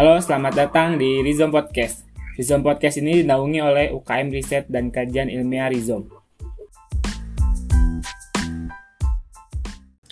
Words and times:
Halo, 0.00 0.16
selamat 0.16 0.56
datang 0.56 0.96
di 0.96 1.20
Rizom 1.20 1.52
Podcast. 1.52 2.08
Rizom 2.40 2.64
Podcast 2.64 2.96
ini 3.04 3.20
dinaungi 3.20 3.60
oleh 3.60 3.86
UKM 3.92 4.32
Riset 4.32 4.64
dan 4.72 4.88
Kajian 4.88 5.28
Ilmiah 5.28 5.68
Rizom. 5.68 6.08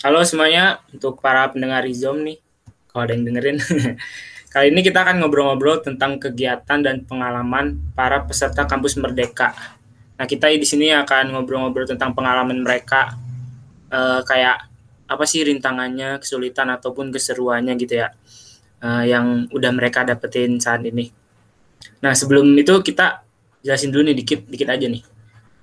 Halo 0.04 0.20
semuanya, 0.28 0.84
untuk 0.92 1.24
para 1.24 1.48
pendengar 1.48 1.88
Rizom 1.88 2.20
nih, 2.20 2.36
kalau 2.84 3.08
ada 3.08 3.16
yang 3.16 3.32
dengerin. 3.32 3.64
Kali 4.52 4.76
ini 4.76 4.84
kita 4.84 5.08
akan 5.08 5.24
ngobrol-ngobrol 5.24 5.80
tentang 5.80 6.20
kegiatan 6.20 6.84
dan 6.84 7.08
pengalaman 7.08 7.80
para 7.96 8.28
peserta 8.28 8.68
kampus 8.68 9.00
Merdeka. 9.00 9.56
Nah, 10.20 10.28
kita 10.28 10.52
di 10.52 10.68
sini 10.68 10.92
akan 10.92 11.32
ngobrol-ngobrol 11.32 11.88
tentang 11.88 12.12
pengalaman 12.12 12.60
mereka, 12.60 13.16
uh, 13.88 14.20
kayak 14.20 14.68
apa 15.08 15.24
sih 15.24 15.48
rintangannya, 15.48 16.20
kesulitan 16.20 16.76
ataupun 16.76 17.08
keseruannya 17.08 17.72
gitu 17.80 18.04
ya 18.04 18.12
uh, 18.82 19.04
yang 19.04 19.46
udah 19.50 19.70
mereka 19.74 20.02
dapetin 20.06 20.58
saat 20.58 20.82
ini. 20.84 21.10
Nah 22.02 22.14
sebelum 22.14 22.46
itu 22.58 22.74
kita 22.82 23.22
jelasin 23.62 23.90
dulu 23.90 24.10
nih 24.10 24.16
dikit 24.18 24.40
dikit 24.46 24.68
aja 24.70 24.86
nih. 24.86 25.02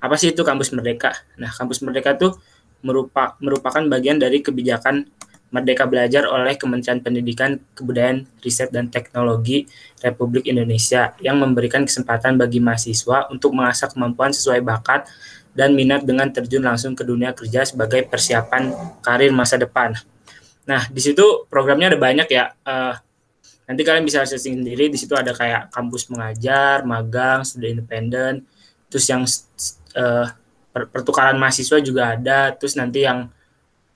Apa 0.03 0.19
sih 0.19 0.31
itu 0.35 0.43
kampus 0.43 0.71
Merdeka? 0.75 1.15
Nah 1.39 1.49
kampus 1.51 1.81
Merdeka 1.81 2.15
tuh 2.15 2.37
merupa, 2.85 3.33
merupakan 3.41 3.81
bagian 3.89 4.21
dari 4.21 4.45
kebijakan 4.45 5.09
Merdeka 5.49 5.87
Belajar 5.87 6.27
oleh 6.27 6.59
Kementerian 6.59 6.99
Pendidikan, 6.99 7.55
Kebudayaan, 7.77 8.27
Riset, 8.43 8.75
dan 8.75 8.91
Teknologi 8.91 9.63
Republik 10.03 10.51
Indonesia 10.51 11.15
yang 11.23 11.39
memberikan 11.39 11.87
kesempatan 11.87 12.35
bagi 12.35 12.59
mahasiswa 12.59 13.31
untuk 13.31 13.55
mengasah 13.55 13.87
kemampuan 13.87 14.35
sesuai 14.35 14.59
bakat 14.59 15.07
dan 15.55 15.71
minat 15.71 16.03
dengan 16.03 16.27
terjun 16.27 16.59
langsung 16.59 16.91
ke 16.91 17.07
dunia 17.07 17.31
kerja 17.31 17.63
sebagai 17.63 18.03
persiapan 18.03 18.75
karir 18.99 19.31
masa 19.31 19.55
depan. 19.55 19.95
Nah, 20.67 20.83
di 20.91 20.99
situ 20.99 21.47
programnya 21.47 21.95
ada 21.95 21.99
banyak 22.01 22.27
ya. 22.27 22.51
Uh, 22.67 22.93
nanti 23.65 23.81
kalian 23.81 24.05
bisa 24.05 24.21
searching 24.25 24.61
sendiri 24.61 24.89
di 24.93 24.97
situ 24.97 25.17
ada 25.17 25.33
kayak 25.33 25.73
kampus 25.73 26.09
mengajar 26.13 26.85
magang 26.85 27.41
studi 27.41 27.73
independen 27.73 28.45
terus 28.89 29.05
yang 29.09 29.25
uh, 29.97 30.27
pertukaran 30.71 31.39
mahasiswa 31.39 31.79
juga 31.79 32.13
ada 32.13 32.51
terus 32.53 32.75
nanti 32.75 33.07
yang 33.07 33.31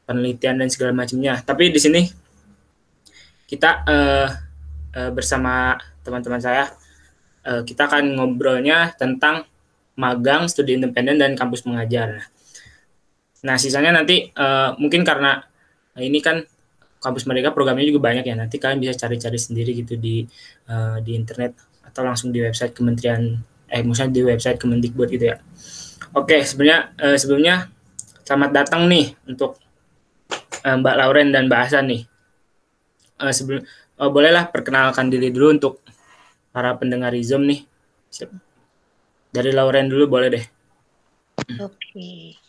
penelitian 0.09 0.57
dan 0.57 0.69
segala 0.73 0.95
macamnya. 0.95 1.37
Tapi 1.45 1.69
di 1.69 1.77
sini 1.77 2.01
kita 3.45 3.85
uh, 3.85 4.27
uh, 4.97 5.11
bersama 5.13 5.77
teman-teman 6.01 6.41
saya 6.41 6.73
uh, 7.45 7.61
kita 7.61 7.85
akan 7.85 8.17
ngobrolnya 8.17 8.97
tentang 8.97 9.45
magang 9.93 10.49
studi 10.49 10.79
independen 10.79 11.21
dan 11.21 11.37
kampus 11.37 11.67
mengajar. 11.69 12.25
Nah 13.45 13.55
sisanya 13.61 14.01
nanti 14.01 14.33
uh, 14.33 14.73
mungkin 14.81 15.05
karena 15.05 15.45
ini 15.99 16.23
kan 16.23 16.41
kampus 16.99 17.23
mereka 17.25 17.55
programnya 17.55 17.87
juga 17.87 18.03
banyak 18.03 18.27
ya. 18.27 18.35
Nanti 18.35 18.59
kalian 18.59 18.79
bisa 18.79 18.93
cari-cari 18.95 19.39
sendiri 19.39 19.71
gitu 19.73 19.95
di 19.95 20.27
uh, 20.69 20.99
di 20.99 21.15
internet 21.15 21.55
atau 21.83 22.05
langsung 22.05 22.29
di 22.29 22.43
website 22.43 22.75
kementerian 22.75 23.39
eh 23.69 23.81
misalnya 23.81 24.13
di 24.13 24.21
website 24.25 24.59
Kemendikbud 24.59 25.09
gitu 25.09 25.31
ya. 25.33 25.37
Oke 26.13 26.43
sebenarnya 26.43 26.93
uh, 26.99 27.17
sebelumnya 27.17 27.71
selamat 28.27 28.51
datang 28.53 28.85
nih 28.85 29.15
untuk 29.25 29.57
uh, 30.67 30.75
Mbak 30.77 30.95
Lauren 30.99 31.29
dan 31.33 31.47
Mbak 31.47 31.59
Hasan 31.65 31.85
nih. 31.89 32.01
Uh, 33.19 33.33
sebelum 33.33 33.61
uh, 33.99 34.09
bolehlah 34.11 34.51
perkenalkan 34.51 35.07
diri 35.09 35.31
dulu 35.31 35.55
untuk 35.55 35.73
para 36.51 36.75
pendengar 36.75 37.15
Rizom 37.15 37.45
nih. 37.45 37.63
Dari 39.29 39.51
Lauren 39.53 39.85
dulu 39.87 40.09
boleh 40.09 40.29
deh. 40.33 40.45
Oke 41.61 42.48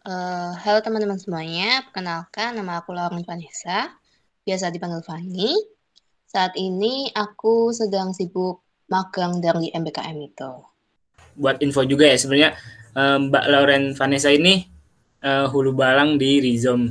Uh, 0.00 0.56
halo 0.64 0.80
teman-teman 0.80 1.20
semuanya, 1.20 1.84
perkenalkan 1.84 2.56
nama 2.56 2.80
aku 2.80 2.96
Lauren 2.96 3.20
Vanessa, 3.20 3.92
biasa 4.48 4.72
dipanggil 4.72 5.04
Fanny. 5.04 5.52
Saat 6.24 6.56
ini 6.56 7.12
aku 7.12 7.68
sedang 7.76 8.16
sibuk 8.16 8.64
magang 8.88 9.44
dari 9.44 9.68
MBKM 9.68 10.16
itu. 10.24 10.64
Buat 11.36 11.60
info 11.60 11.84
juga 11.84 12.08
ya, 12.08 12.16
sebenarnya 12.16 12.56
uh, 12.96 13.28
Mbak 13.28 13.44
Lauren 13.52 13.84
Vanessa 13.92 14.32
ini 14.32 14.64
uh, 15.20 15.44
hulu 15.52 15.76
balang 15.76 16.16
di 16.16 16.40
Rizom 16.48 16.88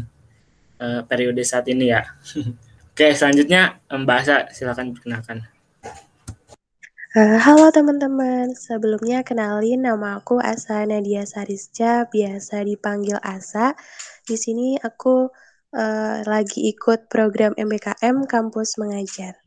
uh, 0.77 1.01
periode 1.09 1.41
saat 1.41 1.65
ini 1.65 1.89
ya. 1.89 2.05
Oke, 2.93 3.17
selanjutnya 3.17 3.81
Mbak 3.89 4.17
Asa, 4.21 4.37
silakan 4.53 4.93
perkenalkan. 4.93 5.49
Uh, 7.09 7.41
halo 7.41 7.73
teman-teman, 7.73 8.53
sebelumnya 8.53 9.25
kenalin 9.25 9.81
nama 9.81 10.21
aku 10.21 10.37
Asa 10.37 10.85
Nadia 10.85 11.25
Sarisca, 11.25 12.05
biasa 12.05 12.61
dipanggil 12.61 13.17
Asa. 13.25 13.73
Di 14.29 14.37
sini 14.37 14.77
aku 14.77 15.25
uh, 15.73 16.17
lagi 16.21 16.69
ikut 16.69 17.09
program 17.09 17.57
MBKM 17.57 18.29
Kampus 18.29 18.77
Mengajar. 18.77 19.41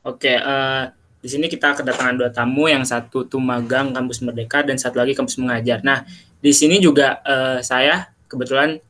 Oke, 0.00 0.32
uh, 0.32 0.88
di 1.20 1.28
sini 1.28 1.44
kita 1.52 1.76
kedatangan 1.76 2.16
dua 2.16 2.32
tamu, 2.32 2.72
yang 2.72 2.88
satu 2.88 3.28
tuh 3.28 3.36
magang 3.36 3.92
Kampus 3.92 4.24
Merdeka 4.24 4.64
dan 4.64 4.80
satu 4.80 5.04
lagi 5.04 5.12
Kampus 5.12 5.36
Mengajar. 5.36 5.84
Nah, 5.84 6.08
di 6.40 6.56
sini 6.56 6.80
juga 6.80 7.20
uh, 7.20 7.60
saya 7.60 8.16
kebetulan 8.32 8.80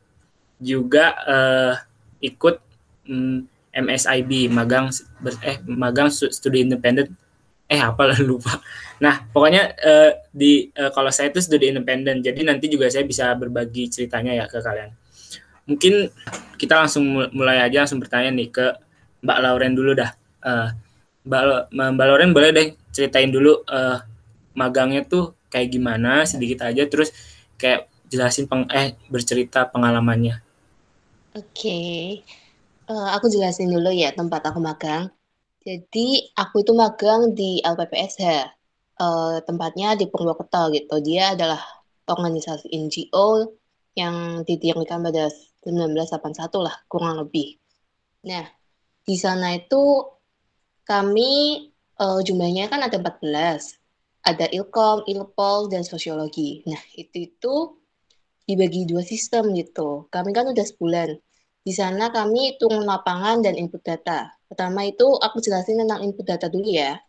juga 0.63 1.19
uh, 1.19 1.75
ikut 2.23 2.63
um, 3.11 3.43
mm, 3.43 3.83
MSIB, 3.91 4.47
magang 4.55 4.87
eh 5.43 5.59
magang 5.67 6.07
studi 6.07 6.63
independen 6.63 7.11
eh 7.65 7.81
apa 7.81 8.03
lah 8.05 8.19
lupa. 8.29 8.61
Nah 9.01 9.25
pokoknya 9.33 9.73
uh, 9.81 10.11
di 10.29 10.69
uh, 10.77 10.93
kalau 10.93 11.09
saya 11.09 11.33
itu 11.33 11.41
studi 11.41 11.73
independen, 11.73 12.21
jadi 12.21 12.45
nanti 12.45 12.69
juga 12.69 12.89
saya 12.89 13.03
bisa 13.03 13.33
berbagi 13.33 13.89
ceritanya 13.89 14.33
ya 14.33 14.45
ke 14.45 14.61
kalian. 14.61 14.93
Mungkin 15.65 16.13
kita 16.61 16.77
langsung 16.77 17.05
mulai 17.33 17.65
aja 17.65 17.83
langsung 17.83 17.97
bertanya 17.97 18.29
nih 18.29 18.53
ke 18.53 18.65
Mbak 19.25 19.39
Lauren 19.41 19.73
dulu 19.73 19.91
dah. 19.97 20.13
Uh, 20.45 20.69
Mbak, 21.25 21.73
Mbak 21.73 22.05
Lauren 22.05 22.31
boleh 22.37 22.49
deh 22.53 22.67
ceritain 22.93 23.33
dulu 23.33 23.65
uh, 23.65 23.97
magangnya 24.53 25.01
tuh 25.09 25.33
kayak 25.49 25.73
gimana 25.73 26.21
sedikit 26.29 26.69
aja, 26.69 26.85
terus 26.85 27.09
kayak 27.57 27.89
jelasin 28.13 28.45
peng 28.45 28.69
eh 28.69 28.93
bercerita 29.09 29.65
pengalamannya. 29.65 30.37
Oke, 31.35 31.49
okay. 31.51 31.99
uh, 32.87 33.17
aku 33.17 33.27
jelasin 33.27 33.73
dulu 33.73 33.89
ya 33.89 34.13
tempat 34.13 34.45
aku 34.45 34.61
magang. 34.61 35.14
Jadi 35.65 36.29
aku 36.37 36.61
itu 36.61 36.77
magang 36.77 37.33
di 37.33 37.57
LPPSH, 37.65 38.21
uh, 38.21 38.45
eh, 39.01 39.37
tempatnya 39.41 39.97
di 39.97 40.05
Purwokerto 40.05 40.69
gitu. 40.69 41.01
Dia 41.01 41.33
adalah 41.33 41.57
organisasi 42.05 42.69
NGO 42.69 43.49
yang 43.97 44.45
didirikan 44.45 45.01
pada 45.01 45.33
1981 45.65 46.61
lah, 46.61 46.75
kurang 46.85 47.17
lebih. 47.25 47.57
Nah, 48.29 48.45
di 49.01 49.15
sana 49.17 49.57
itu 49.57 50.05
kami 50.85 51.65
uh, 51.97 52.21
jumlahnya 52.21 52.69
kan 52.69 52.85
ada 52.85 53.01
14. 53.01 53.81
Ada 54.25 54.45
Ilkom, 54.53 55.05
Ilpol, 55.09 55.69
dan 55.73 55.81
Sosiologi. 55.81 56.61
Nah, 56.69 56.81
itu 56.93 57.29
itu 57.29 57.55
dibagi 58.45 58.85
dua 58.85 59.01
sistem 59.01 59.53
gitu. 59.57 60.05
Kami 60.13 60.29
kan 60.29 60.45
udah 60.49 60.65
sebulan. 60.65 61.17
Di 61.65 61.73
sana 61.73 62.13
kami 62.13 62.61
turun 62.61 62.85
lapangan 62.85 63.41
dan 63.41 63.57
input 63.57 63.81
data. 63.81 64.29
Pertama 64.45 64.85
itu 64.85 65.17
aku 65.17 65.41
jelasin 65.41 65.81
tentang 65.81 66.05
input 66.05 66.21
data 66.21 66.45
dulu 66.45 66.69
ya. 66.69 67.01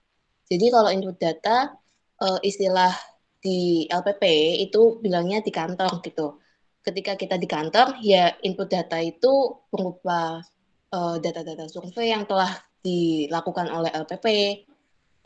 Jadi 0.49 0.73
kalau 0.73 0.89
input 0.89 1.21
data 1.21 1.77
uh, 2.25 2.41
istilah 2.41 2.97
di 3.45 3.85
LPP 3.93 4.25
itu 4.65 4.97
bilangnya 5.05 5.45
di 5.45 5.53
kantor 5.53 6.01
gitu. 6.01 6.41
Ketika 6.81 7.21
kita 7.21 7.37
di 7.37 7.45
kantor 7.45 8.01
ya 8.01 8.33
input 8.41 8.73
data 8.73 8.97
itu 8.97 9.61
berupa 9.69 10.41
uh, 10.89 11.17
data-data 11.21 11.69
survei 11.69 12.17
yang 12.17 12.25
telah 12.25 12.57
dilakukan 12.81 13.69
oleh 13.69 13.93
LPP, 13.93 14.27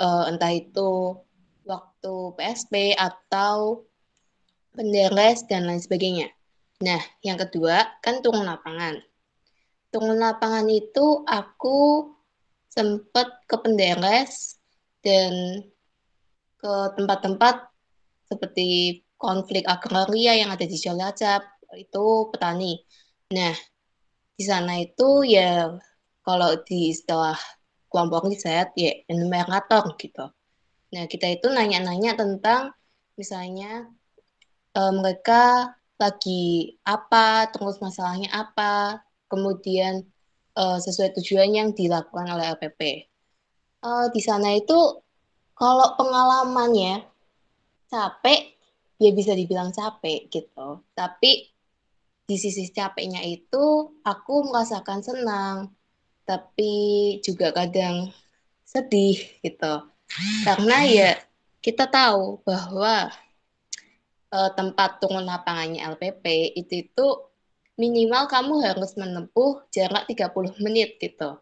uh, 0.03 0.27
entah 0.27 0.51
itu 0.51 1.15
waktu 1.63 2.15
PSP 2.35 2.99
atau 2.99 3.87
penderes 4.75 5.47
dan 5.47 5.71
lain 5.71 5.79
sebagainya. 5.79 6.35
Nah, 6.83 6.99
yang 7.23 7.39
kedua 7.39 7.95
kan 8.03 8.25
turun 8.25 8.43
lapangan 8.43 8.99
turun 9.91 10.19
lapangan 10.19 10.67
itu 10.71 11.27
aku 11.27 12.11
sempat 12.71 13.43
ke 13.51 13.57
Penderes 13.59 14.63
dan 15.03 15.67
ke 16.57 16.73
tempat-tempat 16.95 17.71
seperti 18.31 19.03
konflik 19.19 19.67
agraria 19.67 20.39
yang 20.39 20.55
ada 20.55 20.63
di 20.63 20.79
Cilacap 20.79 21.43
itu 21.75 22.31
petani. 22.31 22.79
Nah, 23.35 23.55
di 24.39 24.45
sana 24.47 24.79
itu 24.79 25.27
ya 25.27 25.75
kalau 26.23 26.57
di 26.63 26.95
istilah 26.95 27.37
kelompok 27.91 28.31
riset 28.31 28.71
ya 28.79 28.93
enumerator 29.11 29.99
gitu. 29.99 30.31
Nah, 30.95 31.05
kita 31.11 31.27
itu 31.27 31.51
nanya-nanya 31.51 32.15
tentang 32.15 32.75
misalnya 33.19 33.91
e, 34.75 34.81
mereka 34.95 35.75
lagi 36.01 36.75
apa, 36.87 37.51
terus 37.53 37.77
masalahnya 37.83 38.31
apa, 38.33 39.05
kemudian 39.31 40.03
uh, 40.59 40.79
sesuai 40.83 41.15
tujuan 41.23 41.55
yang 41.55 41.69
dilakukan 41.71 42.27
oleh 42.27 42.51
LPP. 42.59 43.07
Uh, 43.81 43.87
eh, 43.87 44.07
di 44.13 44.21
sana 44.21 44.53
itu 44.59 44.77
kalau 45.55 45.95
pengalamannya 45.95 47.07
capek, 47.87 48.59
ya 48.99 49.11
bisa 49.15 49.33
dibilang 49.33 49.71
capek 49.71 50.29
gitu. 50.29 50.83
Tapi 50.93 51.49
di 52.27 52.37
sisi 52.39 52.69
capeknya 52.71 53.23
itu 53.23 53.95
aku 54.03 54.35
merasakan 54.51 55.01
senang, 55.01 55.57
tapi 56.27 56.73
juga 57.23 57.55
kadang 57.55 58.11
sedih 58.67 59.19
gitu. 59.43 59.75
Karena 60.47 60.87
ya 60.87 61.11
kita 61.61 61.87
tahu 61.91 62.41
bahwa 62.43 63.11
uh, 64.33 64.51
tempat 64.55 65.03
turun 65.03 65.27
lapangannya 65.27 65.85
LPP 65.93 66.57
itu 66.57 66.89
itu 66.89 67.07
minimal 67.81 68.29
kamu 68.29 68.61
harus 68.61 68.93
menempuh 69.01 69.65
jarak 69.73 70.05
30 70.05 70.61
menit 70.61 71.01
gitu. 71.01 71.41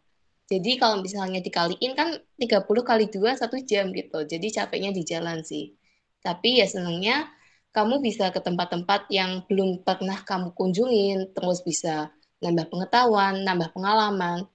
Jadi 0.48 0.78
kalau 0.80 1.02
misalnya 1.02 1.42
dikaliin 1.42 1.92
kan 1.98 2.14
30 2.38 2.64
kali 2.86 3.10
2 3.10 3.34
satu 3.34 3.58
jam 3.66 3.90
gitu. 3.90 4.22
Jadi 4.22 4.46
capeknya 4.54 4.94
di 4.94 5.02
jalan 5.02 5.42
sih. 5.42 5.74
Tapi 6.22 6.62
ya 6.62 6.66
senangnya 6.70 7.28
kamu 7.74 8.00
bisa 8.00 8.32
ke 8.32 8.40
tempat-tempat 8.40 9.10
yang 9.12 9.44
belum 9.44 9.84
pernah 9.84 10.16
kamu 10.24 10.56
kunjungin, 10.56 11.36
terus 11.36 11.60
bisa 11.60 12.14
nambah 12.40 12.70
pengetahuan, 12.72 13.44
nambah 13.44 13.74
pengalaman, 13.76 14.48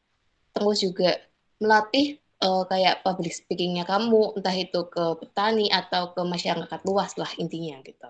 terus 0.56 0.82
juga 0.82 1.22
melatih 1.62 2.18
uh, 2.42 2.66
kayak 2.66 3.06
public 3.06 3.32
speakingnya 3.32 3.86
kamu, 3.86 4.34
entah 4.34 4.56
itu 4.56 4.90
ke 4.90 5.06
petani 5.22 5.70
atau 5.70 6.12
ke 6.16 6.22
masyarakat 6.26 6.80
luas 6.90 7.14
lah 7.22 7.30
intinya 7.38 7.80
gitu. 7.86 8.10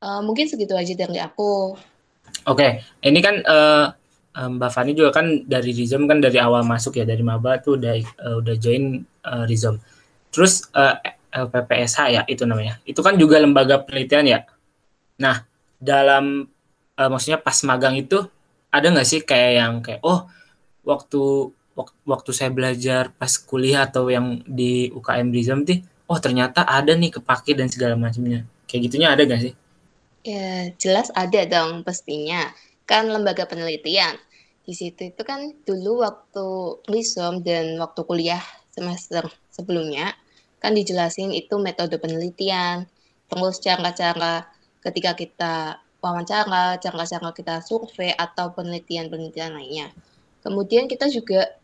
Uh, 0.00 0.24
mungkin 0.24 0.48
segitu 0.48 0.72
aja 0.74 0.96
dari 0.96 1.20
aku. 1.20 1.76
Oke, 2.48 2.56
okay. 2.56 2.70
ini 3.04 3.20
kan 3.20 3.40
uh, 3.44 3.92
Mbak 4.30 4.70
Fani 4.70 4.94
juga 4.94 5.10
kan 5.10 5.42
dari 5.44 5.74
Rizom 5.74 6.06
kan 6.06 6.22
dari 6.22 6.38
awal 6.38 6.62
masuk 6.62 6.96
ya 6.96 7.04
dari 7.04 7.20
maba 7.20 7.58
tuh 7.58 7.76
udah 7.76 7.94
uh, 8.22 8.36
udah 8.38 8.54
join 8.56 9.02
uh, 9.26 9.44
Rizom. 9.44 9.82
Terus 10.30 10.70
uh, 10.72 10.96
LPPSH 11.30 11.98
ya 12.10 12.22
itu 12.30 12.46
namanya. 12.46 12.78
Itu 12.86 13.02
kan 13.02 13.18
juga 13.18 13.42
lembaga 13.42 13.82
penelitian 13.82 14.26
ya. 14.30 14.40
Nah 15.18 15.42
dalam 15.82 16.46
uh, 16.94 17.08
maksudnya 17.10 17.42
pas 17.42 17.58
magang 17.66 17.98
itu 17.98 18.22
ada 18.70 18.86
nggak 18.86 19.08
sih 19.08 19.20
kayak 19.26 19.52
yang 19.58 19.72
kayak 19.82 20.00
oh 20.06 20.30
waktu 20.86 21.50
waktu 22.06 22.30
saya 22.30 22.50
belajar 22.54 23.10
pas 23.16 23.34
kuliah 23.34 23.88
atau 23.88 24.06
yang 24.12 24.46
di 24.46 24.92
UKM 24.94 25.32
Rizom 25.34 25.66
tuh 25.66 25.82
oh 26.06 26.18
ternyata 26.22 26.62
ada 26.66 26.94
nih 26.94 27.18
kepake 27.18 27.58
dan 27.58 27.66
segala 27.66 27.98
macamnya. 27.98 28.46
Kayak 28.70 28.90
gitunya 28.90 29.08
ada 29.10 29.22
nggak 29.26 29.42
sih? 29.42 29.54
Ya 30.20 30.68
jelas 30.76 31.08
ada 31.16 31.48
dong 31.48 31.80
pastinya 31.80 32.52
kan 32.84 33.08
lembaga 33.08 33.48
penelitian. 33.48 34.20
Di 34.66 34.76
situ 34.76 35.08
itu 35.08 35.22
kan 35.24 35.56
dulu 35.64 36.04
waktu 36.04 36.46
Rizom 36.90 37.40
dan 37.40 37.80
waktu 37.80 38.04
kuliah 38.04 38.42
semester 38.68 39.24
sebelumnya 39.48 40.12
kan 40.60 40.76
dijelasin 40.76 41.32
itu 41.32 41.56
metode 41.56 41.96
penelitian, 41.96 42.84
terus 43.32 43.56
cara-cara 43.64 44.44
ketika 44.84 45.16
kita 45.16 45.54
wawancara, 46.04 46.76
cara-cara 46.76 47.32
kita 47.32 47.64
survei 47.64 48.12
atau 48.12 48.52
penelitian-penelitian 48.52 49.56
lainnya. 49.56 49.88
Kemudian 50.44 50.88
kita 50.88 51.08
juga 51.08 51.56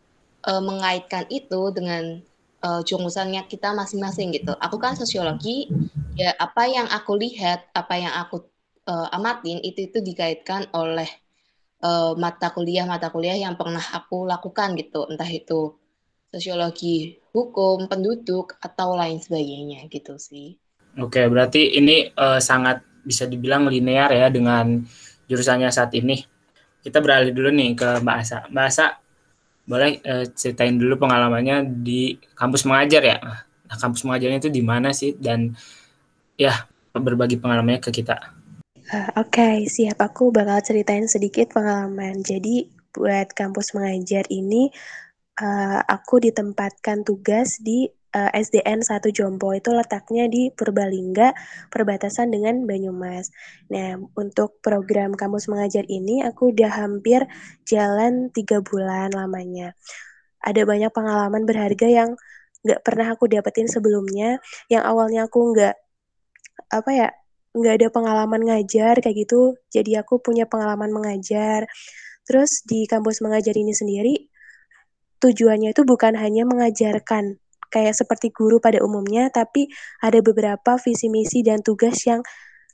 e, 0.45 0.53
mengaitkan 0.65 1.29
itu 1.29 1.73
dengan 1.73 2.21
e, 2.61 2.69
jurusannya 2.89 3.45
kita 3.49 3.77
masing-masing 3.77 4.33
gitu. 4.33 4.57
Aku 4.61 4.81
kan 4.81 4.97
sosiologi, 4.97 5.69
ya 6.17 6.33
apa 6.41 6.65
yang 6.67 6.89
aku 6.89 7.13
lihat, 7.21 7.69
apa 7.77 7.95
yang 8.01 8.13
aku 8.17 8.49
uh, 8.89 9.09
amatin 9.13 9.61
itu 9.61 9.93
itu 9.93 10.01
dikaitkan 10.01 10.73
oleh 10.73 11.07
uh, 11.85 12.17
mata 12.17 12.51
kuliah 12.57 12.89
mata 12.89 13.13
kuliah 13.13 13.37
yang 13.37 13.55
pernah 13.55 13.83
aku 13.93 14.25
lakukan 14.25 14.73
gitu. 14.81 15.05
Entah 15.07 15.29
itu 15.29 15.77
sosiologi 16.33 17.21
hukum 17.37 17.87
penduduk 17.87 18.57
atau 18.59 18.97
lain 18.97 19.21
sebagainya 19.21 19.85
gitu 19.93 20.17
sih. 20.17 20.57
Oke 20.97 21.29
berarti 21.29 21.77
ini 21.77 22.09
uh, 22.17 22.41
sangat 22.41 22.81
bisa 23.05 23.29
dibilang 23.29 23.69
linear 23.69 24.11
ya 24.11 24.33
dengan 24.33 24.81
jurusannya 25.29 25.69
saat 25.69 25.93
ini. 25.93 26.25
Kita 26.81 27.03
beralih 27.05 27.35
dulu 27.35 27.53
nih 27.53 27.77
ke 27.77 27.89
Mbak 28.01 28.17
Asa. 28.25 28.39
Mbak 28.49 28.67
Asa 28.67 28.87
boleh 29.67 29.99
uh, 30.07 30.25
ceritain 30.33 30.79
dulu 30.79 30.97
pengalamannya 30.97 31.67
di 31.85 32.17
kampus 32.33 32.65
mengajar 32.65 33.03
ya? 33.05 33.19
Nah 33.67 33.77
kampus 33.77 34.07
mengajarnya 34.07 34.39
itu 34.41 34.51
di 34.51 34.63
mana 34.63 34.95
sih? 34.95 35.19
Dan 35.19 35.53
ya 36.41 36.69
berbagi 36.97 37.37
pengalamannya 37.41 37.81
ke 37.81 37.93
kita 37.93 38.37
Uh, 38.87 39.11
Oke, 39.19 39.43
okay, 39.43 39.57
siap. 39.67 39.99
Aku 39.99 40.31
bakal 40.31 40.63
ceritain 40.63 41.11
sedikit 41.11 41.51
pengalaman. 41.51 42.23
Jadi, 42.23 42.71
buat 42.95 43.35
kampus 43.35 43.75
mengajar 43.75 44.23
ini, 44.31 44.71
uh, 45.43 45.83
aku 45.83 46.23
ditempatkan 46.23 47.03
tugas 47.03 47.59
di 47.59 47.91
uh, 48.15 48.31
SDN 48.31 48.87
1 48.87 49.11
Jompo. 49.11 49.51
Itu 49.59 49.75
letaknya 49.75 50.31
di 50.31 50.55
Purbalingga, 50.55 51.35
perbatasan 51.67 52.31
dengan 52.31 52.63
Banyumas. 52.63 53.35
Nah, 53.75 53.99
untuk 54.15 54.63
program 54.63 55.19
kampus 55.19 55.51
mengajar 55.51 55.83
ini, 55.91 56.23
aku 56.23 56.55
udah 56.55 56.71
hampir 56.71 57.27
jalan 57.67 58.31
tiga 58.31 58.63
bulan 58.63 59.11
lamanya. 59.11 59.75
Ada 60.47 60.63
banyak 60.63 60.95
pengalaman 60.95 61.43
berharga 61.43 61.91
yang 61.91 62.15
nggak 62.63 62.87
pernah 62.87 63.19
aku 63.19 63.27
dapetin 63.27 63.67
sebelumnya, 63.67 64.39
yang 64.71 64.87
awalnya 64.87 65.27
aku 65.27 65.55
nggak 65.55 65.75
apa 66.73 66.91
ya 66.93 67.09
nggak 67.57 67.75
ada 67.81 67.89
pengalaman 67.89 68.43
ngajar 68.45 69.01
kayak 69.01 69.17
gitu 69.27 69.57
jadi 69.73 70.05
aku 70.05 70.21
punya 70.21 70.45
pengalaman 70.45 70.93
mengajar 70.93 71.65
terus 72.29 72.67
di 72.69 72.85
kampus 72.85 73.25
mengajar 73.25 73.57
ini 73.57 73.73
sendiri 73.73 74.29
tujuannya 75.25 75.73
itu 75.73 75.83
bukan 75.89 76.19
hanya 76.21 76.45
mengajarkan 76.45 77.41
kayak 77.73 77.95
seperti 77.97 78.29
guru 78.31 78.61
pada 78.61 78.85
umumnya 78.85 79.33
tapi 79.33 79.73
ada 80.05 80.21
beberapa 80.21 80.77
visi 80.77 81.09
misi 81.09 81.41
dan 81.41 81.65
tugas 81.65 82.05
yang 82.05 82.21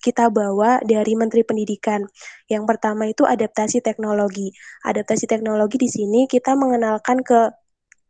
kita 0.03 0.35
bawa 0.35 0.83
dari 0.83 1.15
Menteri 1.15 1.47
Pendidikan. 1.47 2.03
Yang 2.51 2.65
pertama 2.67 3.07
itu 3.07 3.23
adaptasi 3.23 3.87
teknologi. 3.87 4.51
Adaptasi 4.83 5.31
teknologi 5.31 5.79
di 5.79 5.87
sini 5.87 6.27
kita 6.27 6.59
mengenalkan 6.59 7.23
ke 7.23 7.55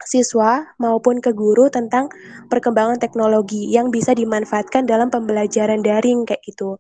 siswa 0.05 0.67
maupun 0.79 1.19
ke 1.19 1.35
guru 1.35 1.69
tentang 1.73 2.09
perkembangan 2.49 2.99
teknologi 2.99 3.71
yang 3.71 3.89
bisa 3.89 4.13
dimanfaatkan 4.13 4.85
dalam 4.85 5.09
pembelajaran 5.09 5.81
daring 5.81 6.25
kayak 6.29 6.43
gitu. 6.47 6.79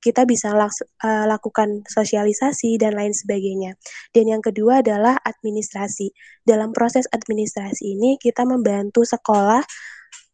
Kita 0.00 0.24
bisa 0.24 0.56
uh, 0.56 1.24
lakukan 1.28 1.84
sosialisasi 1.84 2.80
dan 2.80 2.96
lain 2.96 3.12
sebagainya. 3.12 3.76
Dan 4.16 4.32
yang 4.32 4.40
kedua 4.40 4.80
adalah 4.80 5.20
administrasi. 5.20 6.08
Dalam 6.40 6.72
proses 6.72 7.04
administrasi 7.12 8.00
ini 8.00 8.16
kita 8.16 8.48
membantu 8.48 9.04
sekolah 9.04 9.60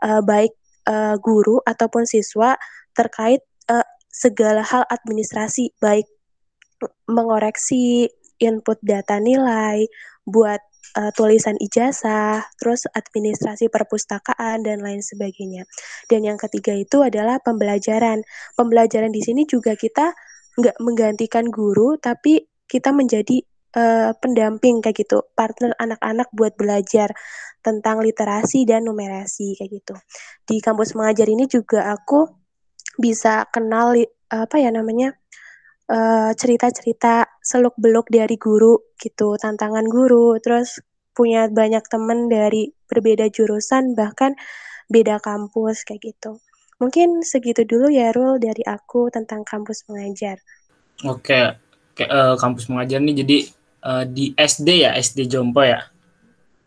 uh, 0.06 0.22
baik 0.22 0.55
uh, 0.87 1.19
guru 1.19 1.58
ataupun 1.67 2.06
siswa 2.06 2.55
terkait 2.94 3.43
uh, 3.67 3.82
segala 4.06 4.62
hal 4.62 4.87
administrasi 4.87 5.75
baik 5.82 6.06
mengoreksi 7.11 8.06
input 8.38 8.79
data 8.84 9.17
nilai, 9.19 9.89
buat 10.29 10.60
uh, 10.94 11.10
tulisan 11.10 11.58
ijazah, 11.58 12.46
terus 12.60 12.86
administrasi 12.94 13.66
perpustakaan 13.66 14.62
dan 14.62 14.78
lain 14.84 15.02
sebagainya. 15.02 15.66
Dan 16.06 16.22
yang 16.22 16.38
ketiga 16.38 16.76
itu 16.76 17.02
adalah 17.02 17.43
pembelajaran. 17.43 18.22
Pembelajaran 18.55 19.10
di 19.10 19.22
sini 19.24 19.43
juga 19.48 19.74
kita 19.74 20.14
nggak 20.56 20.76
menggantikan 20.81 21.50
guru, 21.50 21.98
tapi 21.98 22.46
kita 22.70 22.94
menjadi 22.94 23.43
uh, 23.76 24.12
pendamping 24.19 24.81
kayak 24.81 25.02
gitu, 25.02 25.26
partner 25.34 25.74
anak-anak 25.76 26.31
buat 26.32 26.55
belajar 26.55 27.10
tentang 27.60 27.98
literasi 27.98 28.62
dan 28.62 28.86
numerasi 28.86 29.58
kayak 29.58 29.70
gitu. 29.82 29.94
Di 30.46 30.62
kampus 30.62 30.94
mengajar 30.94 31.26
ini 31.26 31.50
juga 31.50 31.90
aku 31.90 32.31
bisa 32.96 33.44
kenal 33.50 33.93
apa 34.26 34.56
ya 34.58 34.70
namanya 34.72 35.14
cerita 35.86 36.34
cerita-cerita 36.34 37.38
seluk-beluk 37.38 38.10
dari 38.10 38.34
guru 38.34 38.94
gitu, 38.98 39.38
tantangan 39.38 39.86
guru, 39.86 40.34
terus 40.43 40.82
punya 41.14 41.46
banyak 41.46 41.86
temen 41.86 42.26
dari 42.26 42.74
berbeda 42.90 43.31
jurusan 43.31 43.94
bahkan 43.94 44.34
beda 44.90 45.22
kampus 45.22 45.86
kayak 45.86 46.12
gitu. 46.12 46.43
Mungkin 46.76 47.24
segitu 47.24 47.64
dulu 47.64 47.88
ya 47.88 48.12
Rul 48.12 48.36
dari 48.36 48.60
aku 48.66 49.08
tentang 49.08 49.46
kampus 49.46 49.88
mengajar. 49.88 50.36
Oke, 51.08 51.56
Oke 51.96 52.05
uh, 52.05 52.36
kampus 52.36 52.69
mengajar 52.69 53.00
nih 53.00 53.24
jadi 53.24 53.38
uh, 53.81 54.05
di 54.05 54.36
SD 54.36 54.84
ya, 54.84 54.93
SD 54.98 55.24
Jompo 55.31 55.64
ya? 55.64 55.88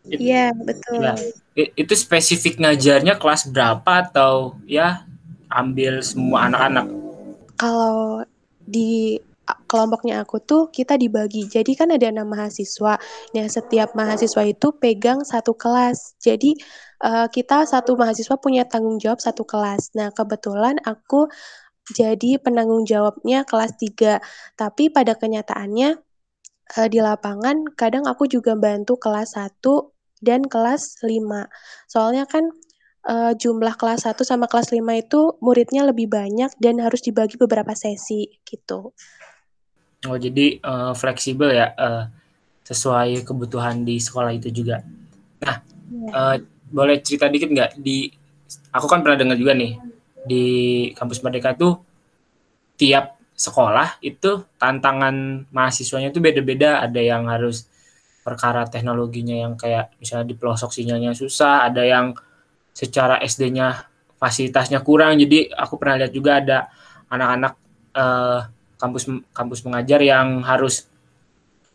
Iya, 0.08 0.50
betul. 0.56 1.04
Ya, 1.04 1.14
itu 1.54 1.92
spesifik 1.94 2.58
ngajarnya 2.58 3.20
kelas 3.20 3.46
berapa 3.52 4.10
atau 4.10 4.58
ya 4.64 5.04
ambil 5.52 6.00
semua 6.02 6.48
anak-anak? 6.48 6.86
Kalau 7.60 8.24
di 8.62 9.18
kelompoknya 9.66 10.22
aku 10.22 10.38
tuh 10.42 10.62
kita 10.70 10.94
dibagi. 10.94 11.46
Jadi 11.50 11.74
kan 11.74 11.90
ada 11.90 12.06
enam 12.10 12.28
mahasiswa. 12.30 12.98
Nah, 13.34 13.46
setiap 13.50 13.94
mahasiswa 13.98 14.42
itu 14.46 14.70
pegang 14.78 15.26
satu 15.26 15.56
kelas. 15.56 16.18
Jadi 16.22 16.54
uh, 17.02 17.26
kita 17.26 17.66
satu 17.66 17.96
mahasiswa 17.98 18.36
punya 18.38 18.66
tanggung 18.68 19.00
jawab 19.02 19.18
satu 19.18 19.42
kelas. 19.42 19.94
Nah, 19.98 20.14
kebetulan 20.14 20.78
aku 20.86 21.26
jadi 21.90 22.38
penanggung 22.38 22.86
jawabnya 22.86 23.42
kelas 23.42 23.74
3. 23.80 24.22
Tapi 24.54 24.92
pada 24.94 25.18
kenyataannya 25.18 25.98
uh, 26.78 26.88
di 26.88 26.98
lapangan 27.02 27.66
kadang 27.74 28.06
aku 28.06 28.30
juga 28.30 28.54
bantu 28.54 28.96
kelas 29.00 29.34
1 29.34 29.58
dan 30.22 30.46
kelas 30.46 31.02
5. 31.02 31.10
Soalnya 31.90 32.24
kan 32.30 32.52
uh, 33.06 33.32
jumlah 33.36 33.74
kelas 33.76 34.04
1 34.04 34.20
sama 34.26 34.50
kelas 34.50 34.74
5 34.74 34.80
itu 34.96 35.20
muridnya 35.40 35.86
lebih 35.88 36.10
banyak 36.10 36.52
dan 36.60 36.82
harus 36.82 37.00
dibagi 37.00 37.40
beberapa 37.40 37.72
sesi 37.72 38.28
gitu. 38.44 38.92
Oh 40.08 40.16
jadi 40.16 40.60
uh, 40.64 40.92
fleksibel 40.96 41.52
ya 41.52 41.72
uh, 41.76 42.08
sesuai 42.64 43.24
kebutuhan 43.24 43.84
di 43.84 44.00
sekolah 44.00 44.32
itu 44.32 44.48
juga. 44.52 44.80
Nah 45.44 45.56
uh, 46.12 46.36
boleh 46.70 47.02
cerita 47.02 47.28
dikit 47.28 47.50
nggak 47.50 47.70
di 47.80 48.08
aku 48.72 48.86
kan 48.86 49.02
pernah 49.02 49.18
dengar 49.18 49.36
juga 49.36 49.52
nih 49.52 49.76
di 50.24 50.44
kampus 50.94 51.24
Merdeka 51.24 51.56
tuh 51.56 51.80
tiap 52.76 53.20
sekolah 53.36 54.00
itu 54.04 54.44
tantangan 54.60 55.48
mahasiswanya 55.48 56.12
itu 56.12 56.20
beda-beda 56.20 56.84
ada 56.84 57.00
yang 57.00 57.24
harus 57.28 57.64
perkara 58.20 58.68
teknologinya 58.68 59.48
yang 59.48 59.56
kayak 59.56 59.96
misalnya 59.96 60.28
di 60.28 60.36
pelosok 60.36 60.70
sinyalnya 60.76 61.16
susah 61.16 61.64
ada 61.66 61.80
yang 61.80 62.12
secara 62.80 63.20
SD-nya 63.20 63.84
fasilitasnya 64.16 64.80
kurang. 64.80 65.20
Jadi 65.20 65.52
aku 65.52 65.76
pernah 65.76 66.00
lihat 66.00 66.12
juga 66.16 66.40
ada 66.40 66.58
anak-anak 67.12 67.52
eh, 67.92 68.40
kampus 68.80 69.04
kampus 69.36 69.60
mengajar 69.68 70.00
yang 70.00 70.40
harus 70.40 70.88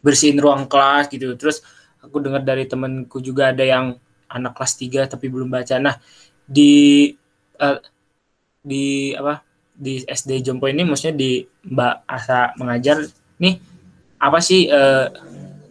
bersihin 0.01 0.41
ruang 0.41 0.65
kelas 0.65 1.13
gitu. 1.13 1.38
Terus 1.38 1.62
aku 2.01 2.17
dengar 2.21 2.41
dari 2.41 2.65
temenku 2.65 3.21
juga 3.21 3.53
ada 3.53 3.62
yang 3.62 3.97
anak 4.29 4.57
kelas 4.57 4.74
3 4.81 5.13
tapi 5.13 5.29
belum 5.29 5.50
baca. 5.50 5.77
Nah 5.77 5.97
di 6.45 7.09
uh, 7.62 7.79
di 8.65 9.13
apa 9.13 9.41
di 9.75 10.01
SD 10.01 10.45
Jompo 10.45 10.65
ini 10.69 10.85
maksudnya 10.85 11.17
di 11.17 11.41
Mbak 11.45 11.95
Asa 12.05 12.53
mengajar 12.57 13.01
nih 13.41 13.57
apa 14.21 14.39
sih 14.39 14.69
uh, 14.69 15.09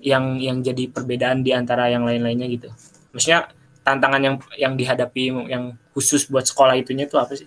yang 0.04 0.36
yang 0.36 0.60
jadi 0.60 0.90
perbedaan 0.92 1.40
di 1.40 1.50
antara 1.54 1.90
yang 1.90 2.06
lain-lainnya 2.06 2.46
gitu? 2.50 2.68
Maksudnya 3.14 3.50
tantangan 3.84 4.20
yang 4.24 4.36
yang 4.56 4.74
dihadapi 4.74 5.30
yang 5.46 5.76
khusus 5.92 6.26
buat 6.26 6.48
sekolah 6.48 6.74
itunya 6.80 7.04
itu 7.04 7.20
apa 7.20 7.36
sih? 7.36 7.46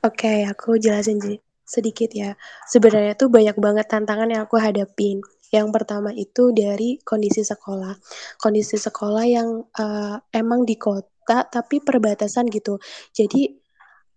Oke, 0.00 0.24
okay, 0.24 0.38
aku 0.48 0.76
jelasin 0.76 1.20
sedikit 1.64 2.10
ya. 2.12 2.36
Sebenarnya 2.66 3.14
tuh 3.14 3.30
banyak 3.30 3.56
banget 3.56 3.86
tantangan 3.88 4.28
yang 4.28 4.42
aku 4.44 4.60
hadapin. 4.60 5.20
Yang 5.50 5.68
pertama 5.74 6.10
itu 6.14 6.54
dari 6.54 6.98
kondisi 7.02 7.42
sekolah. 7.42 7.98
Kondisi 8.38 8.78
sekolah 8.78 9.24
yang 9.26 9.48
uh, 9.78 10.16
emang 10.30 10.62
di 10.62 10.78
kota 10.78 11.46
tapi 11.46 11.82
perbatasan 11.82 12.46
gitu. 12.50 12.78
Jadi 13.14 13.50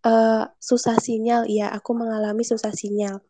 uh, 0.06 0.46
susah 0.58 0.98
sinyal, 0.98 1.50
ya 1.50 1.74
aku 1.74 1.94
mengalami 1.98 2.46
susah 2.46 2.74
sinyal. 2.74 3.22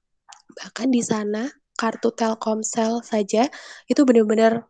Bahkan 0.54 0.88
di 0.92 1.02
sana 1.04 1.48
kartu 1.74 2.14
Telkomsel 2.14 3.02
saja 3.02 3.50
itu 3.90 4.02
benar-benar 4.04 4.68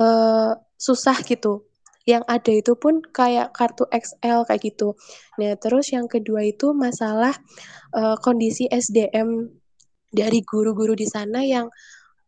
uh, 0.00 0.52
susah 0.74 1.20
gitu. 1.24 1.68
Yang 2.04 2.24
ada 2.28 2.52
itu 2.52 2.72
pun 2.76 3.00
kayak 3.00 3.56
kartu 3.56 3.88
XL 3.88 4.44
kayak 4.44 4.60
gitu. 4.60 4.92
Nah, 5.40 5.56
terus 5.56 5.88
yang 5.92 6.04
kedua 6.04 6.44
itu 6.44 6.76
masalah 6.76 7.32
uh, 7.96 8.16
kondisi 8.20 8.68
SDM 8.68 9.48
dari 10.12 10.44
guru-guru 10.44 10.92
di 10.92 11.08
sana 11.08 11.42
yang 11.42 11.66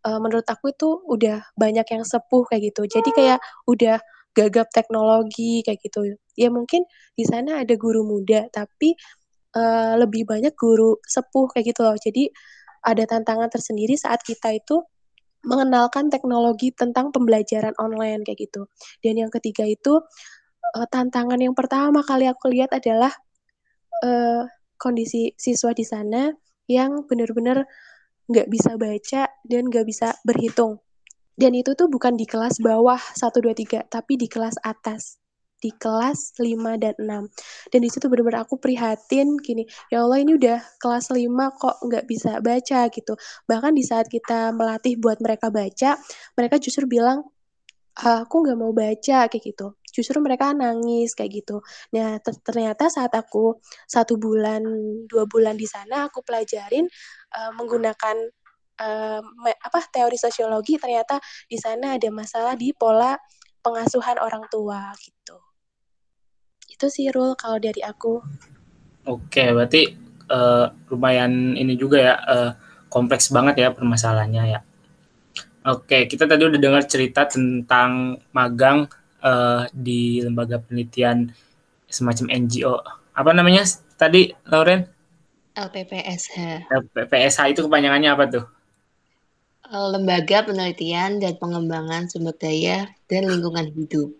uh, 0.06 0.18
menurut 0.18 0.48
aku 0.48 0.72
itu 0.72 1.04
udah 1.06 1.44
banyak 1.54 1.86
yang 1.92 2.02
sepuh 2.02 2.48
kayak 2.48 2.72
gitu. 2.72 2.88
Jadi 2.88 3.10
kayak 3.12 3.38
udah 3.68 4.00
gagap 4.36 4.68
teknologi 4.72 5.60
kayak 5.64 5.80
gitu. 5.84 6.16
Ya 6.36 6.52
mungkin 6.52 6.84
di 7.16 7.24
sana 7.24 7.64
ada 7.64 7.74
guru 7.76 8.04
muda, 8.04 8.48
tapi 8.52 8.96
uh, 9.56 9.96
lebih 9.96 10.28
banyak 10.28 10.52
guru 10.52 11.00
sepuh 11.04 11.52
kayak 11.52 11.72
gitu 11.72 11.80
loh. 11.84 11.96
Jadi 11.96 12.28
ada 12.86 13.02
tantangan 13.02 13.50
tersendiri 13.50 13.98
saat 13.98 14.22
kita 14.22 14.54
itu 14.54 14.84
mengenalkan 15.46 16.10
teknologi 16.10 16.74
tentang 16.74 17.14
pembelajaran 17.14 17.72
online 17.78 18.26
kayak 18.26 18.50
gitu. 18.50 18.66
Dan 19.00 19.22
yang 19.22 19.30
ketiga 19.30 19.62
itu 19.62 20.02
uh, 20.74 20.86
tantangan 20.90 21.38
yang 21.38 21.54
pertama 21.54 22.02
kali 22.02 22.26
aku 22.26 22.50
lihat 22.50 22.74
adalah 22.74 23.14
uh, 24.02 24.44
kondisi 24.76 25.32
siswa 25.38 25.72
di 25.72 25.86
sana 25.86 26.34
yang 26.66 27.06
benar-benar 27.06 27.64
nggak 28.26 28.50
bisa 28.50 28.74
baca 28.74 29.30
dan 29.46 29.62
nggak 29.70 29.86
bisa 29.86 30.18
berhitung. 30.26 30.82
Dan 31.36 31.52
itu 31.52 31.76
tuh 31.76 31.86
bukan 31.86 32.16
di 32.16 32.24
kelas 32.24 32.58
bawah 32.64 32.98
1, 32.98 33.22
2, 33.22 33.52
3, 33.54 33.86
tapi 33.86 34.16
di 34.16 34.26
kelas 34.26 34.56
atas. 34.64 35.20
Di 35.56 35.72
kelas 35.72 36.36
5 36.36 36.76
dan 36.76 36.94
6. 37.00 37.72
Dan 37.72 37.80
di 37.80 37.88
situ 37.88 38.06
benar-benar 38.12 38.44
aku 38.44 38.60
prihatin 38.60 39.40
gini, 39.40 39.64
ya 39.88 40.04
Allah 40.04 40.20
ini 40.20 40.36
udah 40.36 40.58
kelas 40.78 41.10
5 41.10 41.26
kok 41.56 41.76
nggak 41.84 42.04
bisa 42.04 42.38
baca 42.44 42.80
gitu. 42.92 43.14
Bahkan 43.48 43.72
di 43.72 43.84
saat 43.84 44.06
kita 44.06 44.52
melatih 44.52 45.00
buat 45.00 45.18
mereka 45.24 45.48
baca, 45.48 45.96
mereka 46.36 46.56
justru 46.60 46.84
bilang, 46.84 47.24
aku 47.96 48.44
nggak 48.44 48.58
mau 48.60 48.76
baca 48.76 49.24
kayak 49.24 49.40
gitu 49.40 49.72
justru 49.96 50.20
mereka 50.20 50.52
nangis 50.52 51.16
kayak 51.16 51.40
gitu. 51.40 51.64
Nah 51.96 52.20
ternyata 52.20 52.92
saat 52.92 53.16
aku 53.16 53.56
satu 53.88 54.20
bulan 54.20 54.60
dua 55.08 55.24
bulan 55.24 55.56
di 55.56 55.64
sana 55.64 56.12
aku 56.12 56.20
pelajarin 56.20 56.84
uh, 57.32 57.50
menggunakan 57.56 58.16
uh, 58.76 59.20
apa 59.40 59.80
teori 59.88 60.20
sosiologi 60.20 60.76
ternyata 60.76 61.16
di 61.48 61.56
sana 61.56 61.96
ada 61.96 62.08
masalah 62.12 62.52
di 62.60 62.76
pola 62.76 63.16
pengasuhan 63.64 64.20
orang 64.20 64.44
tua 64.52 64.92
gitu. 65.00 65.45
Itu 66.76 66.92
sih 66.92 67.08
rule 67.08 67.32
kalau 67.40 67.56
dari 67.56 67.80
aku. 67.80 68.20
Oke, 69.08 69.48
berarti 69.48 69.96
uh, 70.28 70.68
lumayan 70.92 71.56
ini 71.56 71.72
juga 71.72 71.96
ya 71.96 72.14
uh, 72.20 72.50
kompleks 72.92 73.32
banget 73.32 73.64
ya 73.64 73.68
permasalahannya 73.72 74.44
ya. 74.44 74.60
Oke, 75.66 76.04
kita 76.04 76.28
tadi 76.28 76.44
udah 76.44 76.60
dengar 76.60 76.84
cerita 76.84 77.24
tentang 77.24 78.20
magang 78.36 78.92
uh, 79.24 79.64
di 79.72 80.20
lembaga 80.20 80.60
penelitian 80.60 81.32
semacam 81.88 82.44
NGO. 82.44 82.76
Apa 83.16 83.32
namanya 83.32 83.64
tadi, 83.96 84.36
Lauren? 84.52 84.84
LPPSH. 85.56 86.68
LPPSH 86.68 87.56
itu 87.56 87.64
kepanjangannya 87.64 88.10
apa 88.12 88.24
tuh? 88.28 88.44
Lembaga 89.66 90.46
Penelitian 90.46 91.18
dan 91.18 91.34
Pengembangan 91.42 92.06
Sumber 92.06 92.36
Daya 92.38 92.86
dan 93.10 93.26
Lingkungan 93.26 93.74
Hidup. 93.74 94.14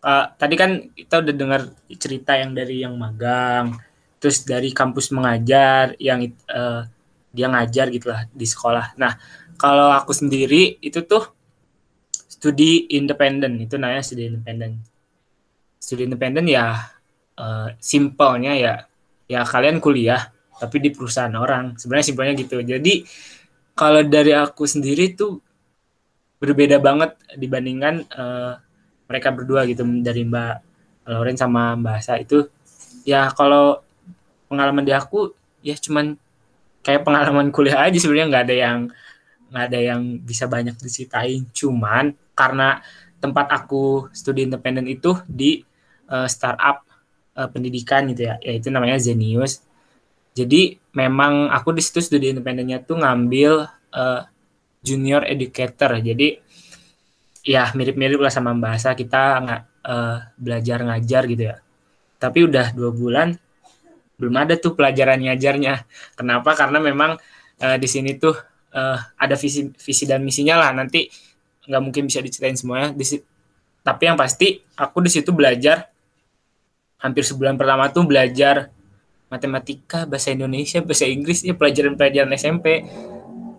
Uh, 0.00 0.32
tadi 0.40 0.56
kan 0.56 0.88
kita 0.96 1.20
udah 1.20 1.34
dengar 1.36 1.60
cerita 2.00 2.32
yang 2.32 2.56
dari 2.56 2.80
yang 2.80 2.96
magang, 2.96 3.76
terus 4.16 4.48
dari 4.48 4.72
kampus 4.72 5.12
mengajar, 5.12 5.92
yang 6.00 6.24
uh, 6.48 6.88
dia 7.30 7.46
ngajar 7.52 7.92
gitu 7.92 8.08
lah 8.08 8.24
di 8.32 8.46
sekolah. 8.48 8.96
Nah, 8.96 9.20
kalau 9.60 9.92
aku 9.92 10.16
sendiri 10.16 10.80
itu 10.80 11.04
tuh 11.04 11.28
studi 12.16 12.88
independen 12.96 13.60
itu 13.60 13.76
namanya 13.76 14.00
studi 14.00 14.32
independen. 14.32 14.80
Studi 15.76 16.08
independen 16.08 16.48
ya 16.48 16.80
uh, 17.36 17.68
simpelnya 17.76 18.56
ya 18.56 18.74
ya 19.28 19.44
kalian 19.44 19.84
kuliah 19.84 20.32
tapi 20.56 20.80
di 20.80 20.88
perusahaan 20.96 21.36
orang. 21.36 21.76
Sebenarnya 21.76 22.06
simpelnya 22.08 22.34
gitu. 22.40 22.56
Jadi 22.64 23.04
kalau 23.76 24.00
dari 24.04 24.32
aku 24.32 24.64
sendiri 24.64 25.12
tuh 25.12 25.44
berbeda 26.40 26.80
banget 26.80 27.20
dibandingkan 27.36 28.08
uh, 28.16 28.56
mereka 29.10 29.34
berdua 29.34 29.66
gitu 29.66 29.82
dari 29.82 30.22
Mbak 30.22 30.54
Lauren 31.10 31.34
sama 31.34 31.74
Mbak 31.74 31.96
Asa 31.98 32.14
itu 32.22 32.46
ya 33.02 33.26
kalau 33.34 33.82
pengalaman 34.46 34.86
di 34.86 34.94
aku 34.94 35.34
ya 35.66 35.74
cuman 35.74 36.14
kayak 36.86 37.02
pengalaman 37.02 37.50
kuliah 37.50 37.82
aja 37.82 37.98
sebenarnya 37.98 38.26
nggak 38.30 38.44
ada 38.46 38.56
yang 38.56 38.78
nggak 39.50 39.64
ada 39.66 39.78
yang 39.82 40.00
bisa 40.22 40.46
banyak 40.46 40.78
diceritain 40.78 41.42
cuman 41.50 42.14
karena 42.38 42.80
tempat 43.20 43.52
aku 43.52 44.08
studi 44.16 44.48
independen 44.48 44.88
itu 44.88 45.12
di 45.28 45.60
uh, 46.08 46.24
startup 46.24 46.82
uh, 47.36 47.48
pendidikan 47.52 48.08
gitu 48.10 48.32
ya, 48.32 48.40
yaitu 48.40 48.72
namanya 48.72 48.96
Zenius. 48.96 49.62
Jadi 50.32 50.80
memang 50.96 51.52
aku 51.52 51.76
di 51.76 51.84
situ 51.84 52.00
studi 52.00 52.32
independennya 52.32 52.80
tuh 52.80 52.96
ngambil 52.98 53.68
uh, 53.92 54.20
junior 54.80 55.22
educator. 55.28 56.00
Jadi 56.00 56.40
ya 57.46 57.72
mirip-mirip 57.72 58.20
lah 58.20 58.32
sama 58.32 58.52
bahasa 58.56 58.92
kita 58.92 59.22
nggak 59.40 59.62
uh, 59.86 60.18
belajar 60.36 60.78
ngajar 60.84 61.22
gitu 61.28 61.42
ya. 61.52 61.56
Tapi 62.20 62.44
udah 62.44 62.72
dua 62.76 62.90
bulan 62.92 63.32
belum 64.20 64.36
ada 64.36 64.54
tuh 64.60 64.76
pelajaran 64.76 65.16
ngajarnya. 65.24 65.88
Kenapa? 66.16 66.52
Karena 66.52 66.76
memang 66.76 67.16
uh, 67.60 67.76
di 67.80 67.88
sini 67.88 68.20
tuh 68.20 68.36
uh, 68.76 68.98
ada 69.16 69.34
visi 69.40 69.72
visi 69.72 70.04
dan 70.04 70.20
misinya 70.20 70.60
lah. 70.60 70.70
Nanti 70.76 71.08
nggak 71.64 71.82
mungkin 71.82 72.08
bisa 72.08 72.20
diceritain 72.20 72.56
semuanya 72.56 72.92
di 72.92 73.04
tapi 73.80 74.02
yang 74.12 74.18
pasti 74.18 74.60
aku 74.76 75.00
di 75.00 75.10
situ 75.12 75.32
belajar 75.32 75.88
hampir 77.00 77.24
sebulan 77.24 77.56
pertama 77.56 77.88
tuh 77.88 78.04
belajar 78.04 78.68
matematika 79.32 80.04
bahasa 80.04 80.36
Indonesia 80.36 80.84
bahasa 80.84 81.08
Inggris 81.08 81.40
ya 81.40 81.56
pelajaran-pelajaran 81.56 82.28
SMP 82.36 82.84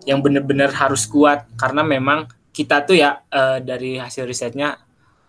yang 0.06 0.22
benar-benar 0.22 0.70
harus 0.70 1.06
kuat 1.10 1.46
karena 1.58 1.82
memang 1.82 2.30
kita 2.52 2.84
tuh 2.84 3.00
ya 3.00 3.24
uh, 3.32 3.58
dari 3.64 3.96
hasil 3.96 4.28
risetnya 4.28 4.76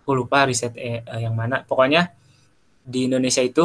aku 0.03 0.12
lupa 0.12 0.44
riset 0.44 0.75
eh, 0.75 1.00
uh, 1.08 1.20
yang 1.24 1.34
mana 1.34 1.63
pokoknya 1.63 2.12
di 2.84 3.08
Indonesia 3.08 3.39
itu 3.39 3.63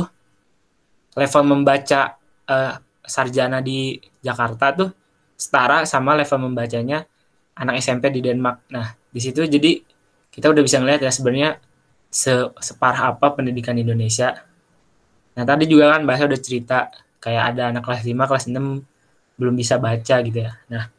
level 1.18 1.42
membaca 1.42 2.14
uh, 2.46 2.72
sarjana 3.02 3.58
di 3.58 3.98
Jakarta 4.22 4.70
tuh 4.70 4.90
setara 5.34 5.82
sama 5.82 6.14
level 6.14 6.50
membacanya 6.50 7.02
anak 7.58 7.82
SMP 7.82 8.14
di 8.14 8.22
Denmark. 8.22 8.70
Nah, 8.70 8.94
di 9.10 9.18
situ 9.18 9.42
jadi 9.42 9.82
kita 10.30 10.54
udah 10.54 10.62
bisa 10.62 10.78
ngeliat 10.78 11.02
ya 11.02 11.10
sebenarnya 11.10 11.58
se 12.08 12.30
separah 12.62 13.18
apa 13.18 13.34
pendidikan 13.34 13.74
di 13.74 13.82
Indonesia. 13.82 14.38
Nah, 15.34 15.44
tadi 15.46 15.66
juga 15.66 15.98
kan 15.98 16.06
bahasa 16.06 16.30
udah 16.30 16.38
cerita 16.38 16.90
kayak 17.18 17.54
ada 17.54 17.74
anak 17.74 17.82
kelas 17.82 18.02
5, 18.06 18.30
kelas 18.30 18.44
6 18.46 19.38
belum 19.38 19.54
bisa 19.54 19.78
baca 19.78 20.16
gitu 20.22 20.38
ya. 20.38 20.54
Nah, 20.70 20.90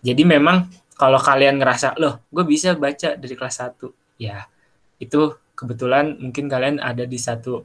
jadi 0.00 0.22
memang 0.24 0.68
kalau 0.98 1.22
kalian 1.22 1.62
ngerasa, 1.62 1.94
loh 2.02 2.26
gue 2.26 2.42
bisa 2.42 2.74
baca 2.74 3.14
dari 3.14 3.34
kelas 3.38 3.56
1, 3.62 4.18
ya 4.18 4.50
itu 4.98 5.38
kebetulan 5.54 6.18
mungkin 6.18 6.50
kalian 6.50 6.82
ada 6.82 7.06
di 7.06 7.14
satu 7.14 7.62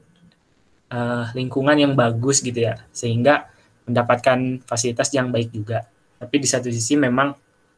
uh, 0.94 1.25
lingkungan 1.34 1.74
yang 1.74 1.94
bagus 1.98 2.46
gitu 2.46 2.62
ya 2.62 2.78
sehingga 2.94 3.50
mendapatkan 3.90 4.62
fasilitas 4.63 5.10
yang 5.18 5.34
baik 5.34 5.50
juga. 5.50 5.90
Tapi 6.22 6.36
di 6.40 6.48
satu 6.48 6.70
sisi 6.70 6.94
memang 6.94 7.34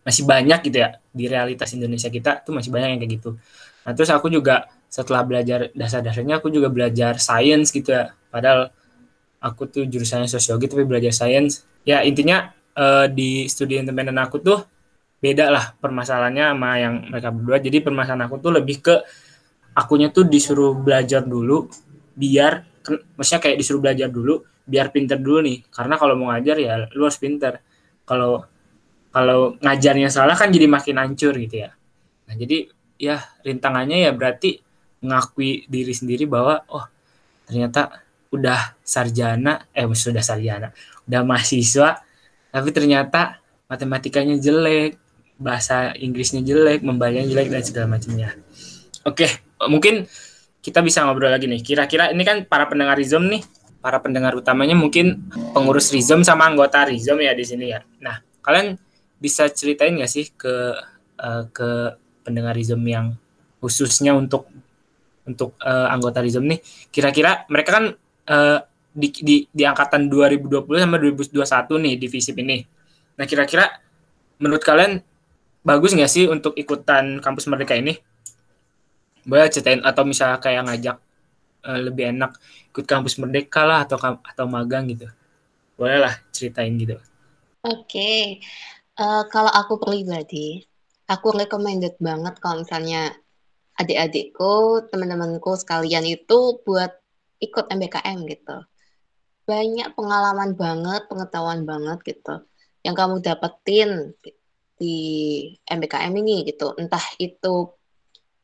masih 0.06 0.28
banyak 0.28 0.60
gitu 0.70 0.78
ya 0.86 1.00
di 1.10 1.26
realitas 1.26 1.74
Indonesia 1.74 2.12
kita 2.12 2.46
tuh 2.46 2.54
masih 2.54 2.70
banyak 2.70 2.90
yang 2.96 3.00
kayak 3.02 3.14
gitu. 3.18 3.40
Nah 3.88 3.92
terus 3.96 4.12
aku 4.12 4.28
juga 4.28 4.70
setelah 4.92 5.26
belajar 5.26 5.72
dasar-dasarnya 5.74 6.44
aku 6.44 6.52
juga 6.52 6.68
belajar 6.68 7.18
sains 7.18 7.72
gitu 7.72 7.96
ya. 7.96 8.14
Padahal 8.30 8.70
aku 9.40 9.72
tuh 9.72 9.84
jurusannya 9.88 10.28
sosiologi 10.28 10.68
tapi 10.68 10.84
belajar 10.84 11.16
sains 11.16 11.64
ya 11.88 12.04
intinya 12.04 12.54
uh, 12.78 13.08
di 13.10 13.48
studi 13.50 13.82
independen 13.82 14.20
aku 14.20 14.44
tuh 14.44 14.60
beda 15.26 15.50
lah 15.50 15.74
permasalahannya 15.82 16.54
sama 16.54 16.70
yang 16.78 16.94
mereka 17.10 17.34
berdua. 17.34 17.58
Jadi 17.58 17.78
permasalahan 17.82 18.30
aku 18.30 18.38
tuh 18.38 18.54
lebih 18.54 18.78
ke 18.86 18.96
akunya 19.74 20.14
tuh 20.14 20.30
disuruh 20.30 20.78
belajar 20.78 21.26
dulu 21.26 21.66
biar 22.14 22.62
maksudnya 23.18 23.42
kayak 23.42 23.58
disuruh 23.58 23.82
belajar 23.82 24.14
dulu 24.14 24.46
biar 24.70 24.94
pinter 24.94 25.18
dulu 25.18 25.42
nih. 25.42 25.66
Karena 25.74 25.98
kalau 25.98 26.14
mau 26.14 26.30
ngajar 26.30 26.62
ya 26.62 26.86
lu 26.94 27.10
harus 27.10 27.18
pinter. 27.18 27.58
Kalau 28.06 28.46
kalau 29.10 29.58
ngajarnya 29.58 30.14
salah 30.14 30.38
kan 30.38 30.54
jadi 30.54 30.70
makin 30.70 31.02
hancur 31.02 31.34
gitu 31.34 31.66
ya. 31.66 31.74
Nah 32.30 32.36
jadi 32.38 32.70
ya 33.02 33.18
rintangannya 33.42 34.06
ya 34.06 34.12
berarti 34.14 34.62
mengakui 35.02 35.66
diri 35.66 35.94
sendiri 35.94 36.30
bahwa 36.30 36.62
oh 36.70 36.86
ternyata 37.50 38.06
udah 38.34 38.78
sarjana 38.82 39.70
eh 39.72 39.86
sudah 39.86 40.24
sarjana 40.26 40.74
udah 41.08 41.22
mahasiswa 41.22 42.02
tapi 42.50 42.70
ternyata 42.74 43.40
matematikanya 43.70 44.36
jelek 44.42 45.05
bahasa 45.36 45.92
Inggrisnya 45.98 46.42
jelek 46.44 46.84
membacanya 46.84 47.28
jelek 47.28 47.52
dan 47.52 47.62
segala 47.64 47.88
macamnya 48.00 48.36
oke 49.04 49.28
mungkin 49.68 50.08
kita 50.64 50.82
bisa 50.82 51.06
ngobrol 51.06 51.30
lagi 51.30 51.46
nih 51.46 51.62
kira-kira 51.62 52.10
ini 52.10 52.24
kan 52.26 52.48
para 52.48 52.66
pendengar 52.66 52.98
Rizom 52.98 53.28
nih 53.30 53.44
para 53.86 54.02
pendengar 54.02 54.34
utamanya 54.34 54.74
mungkin 54.74 55.30
pengurus 55.54 55.94
Rizom 55.94 56.26
sama 56.26 56.50
anggota 56.50 56.90
Rizom 56.90 57.22
ya 57.22 57.38
di 57.38 57.46
sini 57.46 57.70
ya. 57.70 57.86
Nah, 58.02 58.18
kalian 58.42 58.82
bisa 59.22 59.46
ceritain 59.54 59.94
nggak 59.94 60.10
sih 60.10 60.34
ke 60.34 60.74
uh, 61.22 61.46
ke 61.54 61.94
pendengar 62.26 62.58
Rizom 62.58 62.82
yang 62.82 63.14
khususnya 63.62 64.18
untuk 64.18 64.50
untuk 65.30 65.54
uh, 65.62 65.94
anggota 65.94 66.26
Rizom 66.26 66.50
nih, 66.50 66.58
kira-kira 66.90 67.46
mereka 67.46 67.78
kan 67.78 67.86
uh, 68.26 68.58
di, 68.90 69.14
di, 69.22 69.36
di 69.54 69.64
angkatan 69.70 70.10
2020 70.10 70.66
sama 70.82 70.98
2021 70.98 71.86
nih 71.86 71.94
di 72.02 72.08
FISIP 72.10 72.42
ini. 72.42 72.66
Nah, 73.22 73.26
kira-kira 73.30 73.70
menurut 74.42 74.66
kalian 74.66 74.98
bagus 75.66 75.98
nggak 75.98 76.12
sih 76.12 76.30
untuk 76.30 76.54
ikutan 76.54 77.18
kampus 77.20 77.50
Merdeka 77.50 77.74
ini? 77.74 77.98
Boleh 79.26 79.50
ceritain 79.50 79.82
atau 79.82 80.06
misalnya 80.06 80.38
kayak 80.38 80.70
ngajak 80.70 80.98
uh, 81.66 81.80
lebih 81.82 82.14
enak 82.14 82.38
ikut 82.72 82.86
kampus 82.86 83.18
merdeka 83.18 83.66
lah 83.66 83.84
atau 83.84 83.98
atau 84.22 84.46
magang 84.46 84.86
gitu 84.94 85.10
boleh 85.76 86.08
lah 86.08 86.14
ceritain 86.32 86.72
gitu 86.78 86.96
oke 87.66 87.84
okay. 87.90 88.40
uh, 89.02 89.04
eh, 89.04 89.24
kalau 89.34 89.52
aku 89.52 89.82
pribadi 89.82 90.64
aku 91.10 91.36
recommended 91.36 91.98
banget 92.00 92.38
kalau 92.40 92.64
misalnya 92.64 93.12
adik-adikku 93.76 94.88
teman-temanku 94.88 95.52
sekalian 95.60 96.08
itu 96.08 96.62
buat 96.64 96.96
ikut 97.44 97.68
MBKM 97.68 98.24
gitu 98.30 98.58
banyak 99.46 99.94
pengalaman 99.94 100.56
banget 100.56 101.06
pengetahuan 101.12 101.68
banget 101.68 102.00
gitu 102.08 102.46
yang 102.88 102.96
kamu 102.96 103.20
dapetin 103.20 104.16
di 104.76 104.98
MBKM 105.66 106.12
ini 106.12 106.44
gitu 106.48 106.76
entah 106.76 107.04
itu 107.18 107.72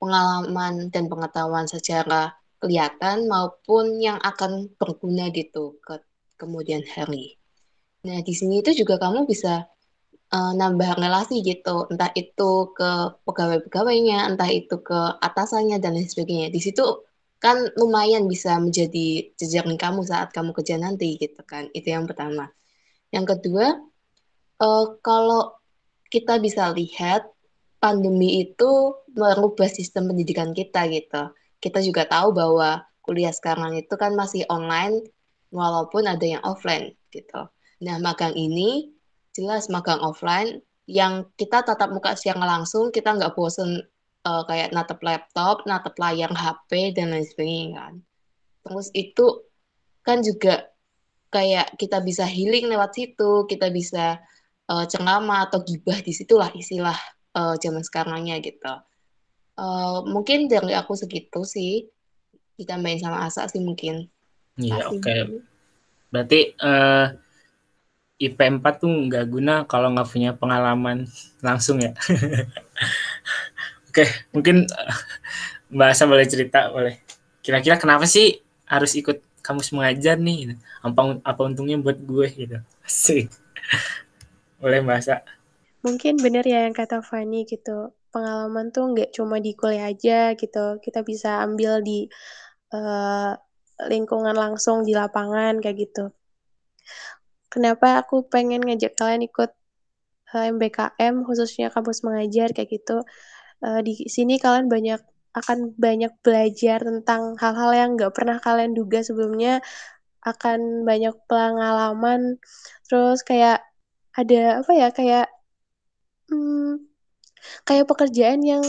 pengalaman 0.02 0.90
dan 0.90 1.06
pengetahuan 1.12 1.70
secara 1.70 2.34
kelihatan 2.62 3.30
maupun 3.30 3.98
yang 3.98 4.18
akan 4.22 4.70
berguna 4.78 5.30
gitu 5.34 5.78
ke 5.82 6.02
kemudian 6.38 6.82
hari. 6.86 7.38
Nah, 8.06 8.22
di 8.26 8.34
sini 8.34 8.66
itu 8.66 8.74
juga 8.74 8.98
kamu 8.98 9.30
bisa 9.30 9.70
uh, 10.34 10.54
nambah 10.58 10.98
relasi 10.98 11.46
gitu, 11.46 11.86
entah 11.94 12.10
itu 12.18 12.74
ke 12.74 12.90
pegawai-pegawainya, 13.30 14.26
entah 14.26 14.50
itu 14.50 14.82
ke 14.82 15.00
atasannya 15.22 15.78
dan 15.78 15.94
lain 15.94 16.10
sebagainya. 16.10 16.50
Di 16.50 16.62
situ 16.62 17.06
kan 17.38 17.58
lumayan 17.78 18.26
bisa 18.26 18.58
menjadi 18.58 19.34
jejaring 19.38 19.78
kamu 19.78 20.02
saat 20.06 20.34
kamu 20.34 20.54
kerja 20.58 20.82
nanti 20.82 21.18
gitu 21.22 21.42
kan. 21.46 21.70
Itu 21.78 21.94
yang 21.94 22.10
pertama. 22.10 22.50
Yang 23.14 23.38
kedua, 23.38 23.78
uh, 24.62 24.86
kalau 25.06 25.61
kita 26.12 26.38
bisa 26.38 26.70
lihat 26.76 27.26
pandemi 27.82 28.46
itu 28.46 28.94
merubah 29.16 29.72
sistem 29.72 30.12
pendidikan 30.12 30.52
kita 30.54 30.86
gitu 30.92 31.32
kita 31.62 31.80
juga 31.86 32.10
tahu 32.10 32.34
bahwa 32.34 32.84
kuliah 33.06 33.32
sekarang 33.32 33.78
itu 33.78 33.94
kan 33.96 34.18
masih 34.18 34.44
online 34.50 35.06
walaupun 35.54 36.10
ada 36.10 36.26
yang 36.26 36.42
offline 36.42 36.98
gitu. 37.14 37.48
Nah, 37.86 38.02
magang 38.02 38.34
ini 38.34 38.90
jelas 39.32 39.70
magang 39.70 40.02
offline 40.02 40.60
yang 40.90 41.30
kita 41.38 41.62
tatap 41.62 41.94
muka 41.94 42.18
secara 42.18 42.58
langsung, 42.58 42.90
kita 42.90 43.14
nggak 43.14 43.38
bosen 43.38 43.86
uh, 44.26 44.44
kayak 44.50 44.74
natap 44.74 45.00
laptop, 45.06 45.64
natap 45.70 45.94
layar 46.02 46.34
HP 46.34 46.98
dan 46.98 47.14
lain 47.14 47.26
sebagainya 47.30 47.70
kan. 47.78 47.94
Terus 48.66 48.88
itu 48.98 49.28
kan 50.02 50.26
juga 50.26 50.70
kayak 51.32 51.78
kita 51.78 52.02
bisa 52.02 52.26
healing 52.26 52.68
lewat 52.74 52.98
situ, 52.98 53.46
kita 53.46 53.70
bisa 53.70 54.20
uh, 54.72 54.86
ceramah 54.88 55.52
atau 55.52 55.60
gibah 55.60 56.00
di 56.00 56.16
situlah 56.16 56.48
istilah 56.56 56.96
uh, 57.36 57.60
zaman 57.60 57.84
sekarangnya 57.84 58.40
gitu. 58.40 58.72
Uh, 59.60 60.08
mungkin 60.08 60.48
dari 60.48 60.72
aku 60.72 60.96
segitu 60.96 61.44
sih 61.44 61.92
ditambahin 62.56 63.04
sama 63.04 63.28
Asa 63.28 63.52
sih 63.52 63.60
mungkin. 63.60 64.08
Iya 64.56 64.88
oke. 64.88 65.04
Okay. 65.04 65.22
Berarti 66.12 66.40
uh, 66.64 67.12
IP 68.22 68.38
4 68.38 68.62
tuh 68.80 68.92
nggak 69.12 69.26
guna 69.28 69.54
kalau 69.68 69.92
nggak 69.92 70.08
punya 70.08 70.32
pengalaman 70.38 71.10
langsung 71.44 71.84
ya. 71.84 71.92
oke 73.92 73.92
okay, 73.92 74.08
mungkin 74.32 74.70
uh, 74.72 74.96
Mbak 75.72 75.90
Asa 75.92 76.08
boleh 76.08 76.28
cerita 76.28 76.72
boleh. 76.72 77.04
Kira-kira 77.44 77.76
kenapa 77.76 78.06
sih 78.08 78.40
harus 78.70 78.96
ikut 78.96 79.20
kamus 79.42 79.74
mengajar 79.74 80.16
nih? 80.16 80.56
Apa 80.86 81.20
apa 81.26 81.42
untungnya 81.44 81.76
buat 81.82 81.98
gue 81.98 82.28
gitu? 82.30 82.58
Asik. 82.86 83.34
Boleh 84.62 84.80
Mbak 84.86 84.98
Asa. 85.02 85.18
Mungkin 85.82 86.22
benar 86.22 86.46
ya 86.46 86.70
yang 86.70 86.78
kata 86.78 87.02
Fani 87.02 87.44
gitu 87.50 87.92
pengalaman 88.12 88.70
tuh 88.76 88.92
nggak 88.92 89.10
cuma 89.16 89.40
di 89.42 89.56
kuliah 89.58 89.90
aja 89.90 90.38
gitu. 90.38 90.78
Kita 90.84 91.02
bisa 91.02 91.42
ambil 91.42 91.82
di 91.82 92.06
uh, 92.76 93.34
lingkungan 93.90 94.36
langsung 94.36 94.86
di 94.86 94.94
lapangan 94.94 95.58
kayak 95.64 95.78
gitu. 95.90 96.14
Kenapa 97.52 98.04
aku 98.04 98.28
pengen 98.30 98.62
ngajak 98.64 98.94
kalian 99.00 99.26
ikut 99.26 99.52
uh, 100.36 100.44
eh, 100.46 100.54
MBKM 100.54 101.26
khususnya 101.26 101.74
kampus 101.74 102.04
mengajar 102.06 102.54
kayak 102.54 102.70
gitu. 102.70 103.02
Uh, 103.64 103.80
di 103.82 104.06
sini 104.06 104.38
kalian 104.38 104.68
banyak 104.70 105.02
akan 105.32 105.72
banyak 105.80 106.12
belajar 106.20 106.84
tentang 106.84 107.40
hal-hal 107.40 107.72
yang 107.72 107.90
nggak 107.96 108.12
pernah 108.12 108.38
kalian 108.44 108.76
duga 108.76 109.00
sebelumnya 109.00 109.64
akan 110.22 110.84
banyak 110.84 111.16
pengalaman 111.26 112.38
terus 112.86 113.24
kayak 113.24 113.64
ada 114.18 114.62
apa 114.64 114.72
ya 114.76 114.88
kayak 114.92 115.28
hmm, 116.30 116.88
kayak 117.68 117.86
pekerjaan 117.90 118.42
yang 118.46 118.64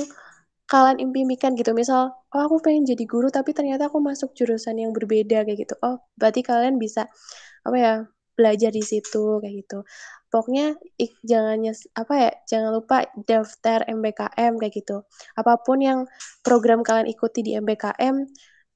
kalian 0.70 0.98
impikan 1.04 1.52
gitu. 1.58 1.76
Misal, 1.76 2.14
oh 2.32 2.42
aku 2.46 2.64
pengen 2.64 2.88
jadi 2.88 3.04
guru 3.04 3.28
tapi 3.28 3.52
ternyata 3.52 3.92
aku 3.92 3.98
masuk 4.00 4.32
jurusan 4.38 4.80
yang 4.80 4.90
berbeda 4.96 5.44
kayak 5.44 5.58
gitu. 5.68 5.74
Oh, 5.84 6.00
berarti 6.16 6.40
kalian 6.40 6.80
bisa 6.80 7.08
apa 7.66 7.76
ya? 7.78 7.94
belajar 8.32 8.72
di 8.72 8.80
situ 8.80 9.38
kayak 9.44 9.54
gitu. 9.64 9.78
Pokoknya 10.32 10.72
ik, 10.96 11.12
jangan 11.20 11.60
apa 11.92 12.14
ya, 12.16 12.30
jangan 12.48 12.70
lupa 12.72 13.04
daftar 13.28 13.84
MBKM 13.84 14.56
kayak 14.56 14.72
gitu. 14.72 15.04
Apa 15.36 15.60
pun 15.60 15.78
yang 15.84 16.08
program 16.40 16.80
kalian 16.80 17.08
ikuti 17.12 17.44
di 17.44 17.52
MBKM 17.60 18.24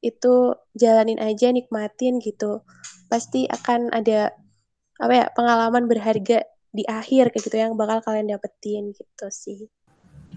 itu 0.04 0.34
jalanin 0.76 1.16
aja, 1.18 1.48
nikmatin 1.50 2.20
gitu. 2.20 2.60
Pasti 3.08 3.48
akan 3.48 3.96
ada 3.96 4.36
apa 5.00 5.12
ya, 5.16 5.26
pengalaman 5.32 5.88
berharga 5.88 6.44
di 6.76 6.84
akhir 6.84 7.32
kayak 7.32 7.44
gitu 7.48 7.56
yang 7.56 7.72
bakal 7.72 8.04
kalian 8.04 8.28
dapetin 8.36 8.92
gitu 8.92 9.26
sih. 9.32 9.64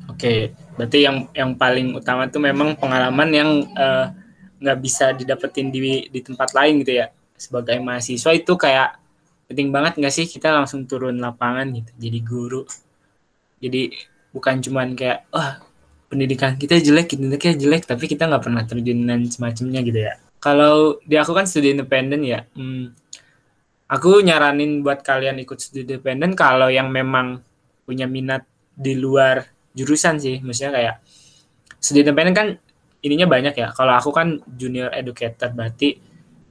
Oke, 0.07 0.55
berarti 0.79 1.03
yang 1.03 1.27
yang 1.35 1.51
paling 1.59 1.91
utama 1.93 2.25
itu 2.31 2.39
memang 2.39 2.79
pengalaman 2.79 3.29
yang 3.29 3.49
eh, 3.75 4.07
nggak 4.63 4.77
uh, 4.77 4.81
bisa 4.81 5.11
didapetin 5.11 5.67
di 5.69 6.07
di 6.07 6.19
tempat 6.23 6.55
lain 6.55 6.81
gitu 6.81 7.03
ya. 7.03 7.11
Sebagai 7.35 7.77
mahasiswa 7.83 8.31
itu 8.31 8.55
kayak 8.55 8.95
penting 9.51 9.69
banget 9.69 9.99
nggak 9.99 10.13
sih 10.13 10.25
kita 10.29 10.55
langsung 10.55 10.87
turun 10.87 11.19
lapangan 11.19 11.67
gitu, 11.75 11.91
jadi 11.99 12.19
guru. 12.23 12.63
Jadi 13.59 13.91
bukan 14.31 14.63
cuman 14.63 14.95
kayak 14.95 15.27
wah 15.35 15.59
pendidikan 16.09 16.57
kita 16.57 16.81
jelek, 16.81 17.13
pendidikannya 17.13 17.57
jelek, 17.59 17.83
tapi 17.85 18.09
kita 18.09 18.25
nggak 18.25 18.43
pernah 18.43 18.63
terjun 18.65 19.05
dan 19.05 19.29
semacamnya 19.29 19.81
gitu 19.85 19.99
ya. 20.09 20.13
Kalau 20.39 20.97
di 21.03 21.19
aku 21.19 21.35
kan 21.35 21.45
studi 21.45 21.75
independen 21.75 22.23
ya, 22.23 22.47
hmm, 22.55 23.08
aku 23.89 24.21
nyaranin 24.21 24.85
buat 24.85 25.01
kalian 25.01 25.41
ikut 25.41 25.57
studi 25.57 25.83
independen 25.83 26.37
kalau 26.37 26.69
yang 26.69 26.93
memang 26.93 27.41
punya 27.83 28.05
minat 28.05 28.45
di 28.77 28.93
luar 28.93 29.43
jurusan 29.73 30.21
sih 30.21 30.39
maksudnya 30.45 30.71
kayak 30.77 30.95
studi 31.81 32.05
independen 32.05 32.35
kan 32.37 32.47
ininya 33.03 33.27
banyak 33.27 33.55
ya. 33.55 33.67
Kalau 33.71 33.95
aku 33.95 34.11
kan 34.11 34.39
junior 34.59 34.91
educator 34.91 35.51
berarti 35.55 35.95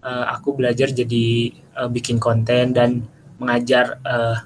uh, 0.05 0.33
aku 0.33 0.57
belajar 0.57 0.89
jadi 0.93 1.53
uh, 1.77 1.89
bikin 1.93 2.17
konten 2.17 2.73
dan 2.73 3.05
mengajar 3.39 4.01
uh, 4.03 4.39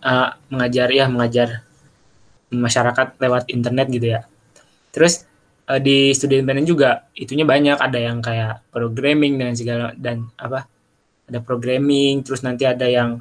uh, 0.00 0.30
mengajar 0.48 0.88
ya 0.94 1.10
mengajar 1.10 1.66
masyarakat 2.54 3.18
lewat 3.18 3.50
internet 3.50 3.86
gitu 3.90 4.06
ya. 4.14 4.20
Terus 4.94 5.26
uh, 5.66 5.82
di 5.82 6.14
studi 6.14 6.38
independen 6.38 6.66
juga 6.70 7.10
itunya 7.18 7.42
banyak 7.42 7.78
ada 7.82 7.98
yang 7.98 8.22
kayak 8.22 8.62
programming 8.70 9.36
dan 9.42 9.58
segala 9.58 9.90
dan 9.98 10.30
apa 10.38 10.70
ada 11.34 11.42
programming 11.42 12.22
terus 12.22 12.46
nanti 12.46 12.62
ada 12.62 12.86
yang 12.86 13.18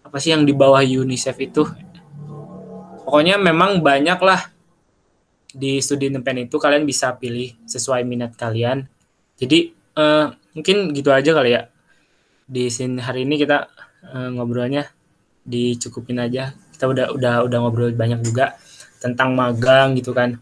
apa 0.00 0.16
sih 0.16 0.32
yang 0.32 0.48
di 0.48 0.56
bawah 0.56 0.80
UNICEF 0.80 1.36
itu? 1.44 1.68
Pokoknya 3.04 3.36
memang 3.36 3.84
banyak 3.84 4.16
lah 4.24 4.48
di 5.52 5.78
studi 5.84 6.08
independen 6.08 6.48
itu 6.48 6.56
kalian 6.56 6.88
bisa 6.88 7.12
pilih 7.20 7.52
sesuai 7.68 8.00
minat 8.08 8.32
kalian. 8.32 8.88
Jadi 9.36 9.76
uh, 10.00 10.32
mungkin 10.56 10.96
gitu 10.96 11.12
aja 11.12 11.36
kali 11.36 11.52
ya. 11.52 11.68
Di 12.44 12.72
sini 12.72 13.00
hari 13.00 13.28
ini 13.28 13.36
kita 13.36 13.68
uh, 14.08 14.28
ngobrolnya 14.32 14.88
dicukupin 15.44 16.20
aja. 16.20 16.52
Kita 16.72 16.88
udah 16.88 17.12
udah 17.12 17.34
udah 17.44 17.58
ngobrol 17.60 17.92
banyak 17.92 18.24
juga 18.24 18.56
tentang 19.00 19.36
magang 19.36 19.96
gitu 19.96 20.16
kan. 20.16 20.36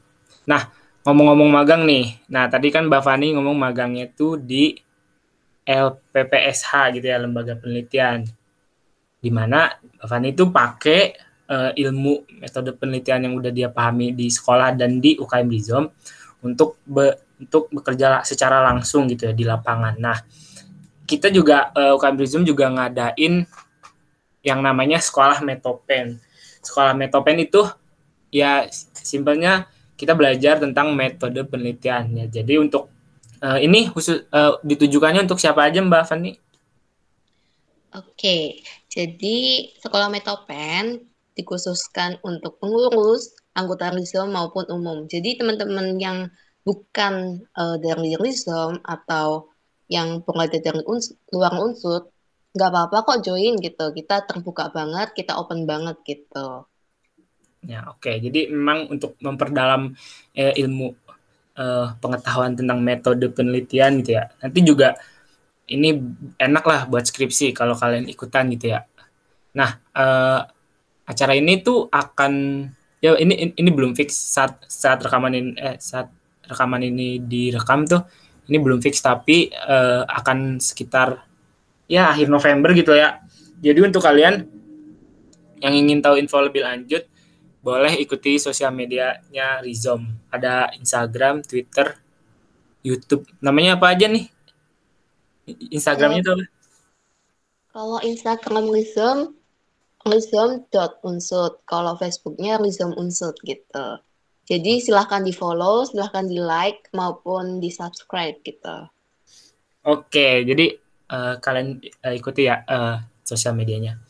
Nah 0.46 0.70
ngomong-ngomong 1.02 1.50
magang 1.50 1.82
nih. 1.86 2.18
Nah 2.30 2.46
tadi 2.50 2.70
kan 2.70 2.86
Mbak 2.86 3.02
Fani 3.02 3.34
ngomong 3.34 3.58
magangnya 3.58 4.10
tuh 4.10 4.38
di 4.38 4.74
LPPSH 5.62 6.98
gitu 6.98 7.06
ya 7.06 7.22
lembaga 7.22 7.54
penelitian 7.54 8.26
di 9.22 9.30
mana 9.30 9.70
Fani 10.02 10.34
itu 10.34 10.50
pakai 10.50 11.14
uh, 11.46 11.70
ilmu 11.74 12.42
metode 12.42 12.74
penelitian 12.74 13.30
yang 13.30 13.34
udah 13.38 13.54
dia 13.54 13.70
pahami 13.70 14.10
di 14.16 14.26
sekolah 14.26 14.74
dan 14.74 14.98
di 14.98 15.14
UKM 15.14 15.46
Rizom 15.46 15.86
untuk 16.42 16.82
be, 16.82 17.14
untuk 17.38 17.70
bekerja 17.70 18.26
secara 18.26 18.62
langsung 18.66 19.06
gitu 19.06 19.30
ya 19.30 19.34
di 19.34 19.46
lapangan. 19.46 19.94
Nah, 19.98 20.18
kita 21.06 21.30
juga 21.30 21.70
uh, 21.74 21.90
eh, 21.90 21.98
UKM 21.98 22.16
Rizom 22.18 22.42
juga 22.42 22.66
ngadain 22.66 23.46
yang 24.42 24.60
namanya 24.62 24.98
sekolah 24.98 25.38
metopen. 25.42 26.18
Sekolah 26.62 26.94
metopen 26.98 27.38
itu 27.42 27.62
ya 28.34 28.66
simpelnya 28.94 29.70
kita 29.94 30.18
belajar 30.18 30.58
tentang 30.58 30.90
metode 30.98 31.46
penelitiannya. 31.46 32.26
Jadi 32.26 32.58
untuk 32.58 32.90
uh, 33.42 33.58
ini 33.58 33.90
khusus 33.90 34.24
uh, 34.30 34.56
ditujukannya 34.62 35.26
untuk 35.26 35.42
siapa 35.42 35.66
aja 35.66 35.82
Mbak 35.82 36.04
Fani? 36.06 36.32
Oke, 37.92 38.64
jadi 38.88 39.68
sekolah 39.82 40.08
metopen 40.08 41.04
dikhususkan 41.36 42.16
untuk 42.24 42.56
pengurus, 42.56 43.36
anggota 43.52 43.92
RISOM 43.92 44.32
maupun 44.32 44.64
umum. 44.72 45.04
Jadi 45.04 45.36
teman-teman 45.36 46.00
yang 46.00 46.18
bukan 46.64 47.44
uh, 47.52 47.76
dari 47.76 48.16
RISOM 48.16 48.80
atau 48.80 49.52
yang 49.92 50.24
pengajar 50.24 50.64
dari 50.64 50.80
uns 50.88 51.12
luar 51.28 51.52
unsur, 51.60 52.08
nggak 52.56 52.70
apa-apa 52.72 52.96
kok 53.04 53.20
join 53.28 53.60
gitu. 53.60 53.92
Kita 53.92 54.24
terbuka 54.24 54.72
banget, 54.72 55.12
kita 55.12 55.36
open 55.36 55.68
banget 55.68 56.00
gitu. 56.08 56.64
Ya 57.62 57.86
oke, 57.86 58.02
okay. 58.02 58.18
jadi 58.18 58.50
memang 58.50 58.90
untuk 58.90 59.14
memperdalam 59.22 59.94
eh, 60.34 60.50
ilmu 60.58 61.01
eh, 61.56 61.86
pengetahuan 61.98 62.56
tentang 62.56 62.78
metode 62.80 63.26
penelitian 63.32 64.00
gitu 64.00 64.18
ya. 64.20 64.30
Nanti 64.40 64.60
juga 64.64 64.96
ini 65.70 65.96
enak 66.36 66.64
lah 66.66 66.80
buat 66.90 67.04
skripsi 67.06 67.54
kalau 67.56 67.72
kalian 67.78 68.08
ikutan 68.10 68.50
gitu 68.52 68.74
ya. 68.76 68.84
Nah, 69.56 69.80
eh, 69.96 70.40
acara 71.06 71.32
ini 71.36 71.60
tuh 71.60 71.88
akan 71.90 72.32
ya 73.02 73.18
ini 73.18 73.52
ini 73.58 73.70
belum 73.74 73.98
fix 73.98 74.14
saat 74.14 74.62
saat 74.70 75.02
rekaman 75.02 75.32
ini 75.34 75.50
eh, 75.58 75.76
saat 75.82 76.06
rekaman 76.46 76.82
ini 76.86 77.18
direkam 77.22 77.84
tuh 77.86 78.02
ini 78.50 78.58
belum 78.58 78.82
fix 78.82 78.98
tapi 78.98 79.48
uh, 79.54 80.02
akan 80.02 80.58
sekitar 80.58 81.22
ya 81.86 82.10
akhir 82.10 82.26
November 82.26 82.74
gitu 82.74 82.92
ya. 82.96 83.22
Jadi 83.62 83.78
untuk 83.78 84.02
kalian 84.02 84.42
yang 85.62 85.74
ingin 85.78 86.02
tahu 86.02 86.18
info 86.18 86.42
lebih 86.42 86.66
lanjut 86.66 87.06
boleh 87.62 87.94
ikuti 88.02 88.36
sosial 88.42 88.74
medianya 88.74 89.62
Rizom. 89.62 90.02
Ada 90.28 90.74
Instagram, 90.76 91.46
Twitter, 91.46 91.94
YouTube. 92.82 93.24
Namanya 93.38 93.78
apa 93.78 93.94
aja 93.94 94.10
nih? 94.10 94.26
Instagramnya 95.70 96.20
tuh 96.26 96.32
apa? 96.36 96.44
Kalau 97.72 97.98
Instagram 98.04 98.66
Rizom 98.68 99.18
Rizom.unsut. 100.02 101.62
Kalau 101.62 101.94
Facebooknya 101.94 102.58
Rizom 102.58 102.92
Unsut 102.98 103.38
gitu. 103.46 103.86
Jadi 104.42 104.82
silahkan 104.82 105.22
di 105.22 105.30
follow, 105.30 105.86
silahkan 105.86 106.26
di 106.26 106.42
like 106.42 106.90
maupun 106.90 107.62
di 107.62 107.70
subscribe 107.70 108.42
gitu. 108.42 108.90
Oke, 109.86 110.42
jadi 110.42 110.74
uh, 111.14 111.38
kalian 111.38 111.78
uh, 111.78 112.14
ikuti 112.14 112.50
ya 112.50 112.66
uh, 112.66 112.98
sosial 113.22 113.54
medianya. 113.54 114.02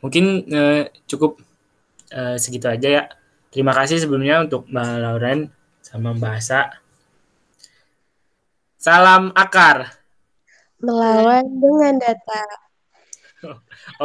Mungkin 0.00 0.48
uh, 0.48 0.88
cukup 1.04 1.36
uh, 2.12 2.36
segitu 2.38 2.66
aja 2.70 2.88
ya. 2.88 3.02
Terima 3.50 3.72
kasih 3.72 4.02
sebelumnya 4.02 4.44
untuk 4.44 4.68
Mbak 4.68 4.90
Lauren 5.00 5.48
sama 5.80 6.12
Mbak 6.12 6.32
Asa. 6.36 6.76
Salam 8.76 9.32
akar. 9.32 9.96
Melawan 10.78 11.46
dengan 11.56 11.96
data. 11.96 12.42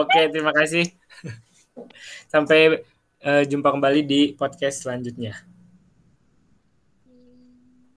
Oke, 0.01 0.31
terima 0.31 0.55
kasih. 0.55 0.87
Sampai 2.31 2.85
uh, 3.21 3.43
jumpa 3.43 3.75
kembali 3.75 4.01
di 4.07 4.21
podcast 4.33 4.87
selanjutnya. 4.87 5.50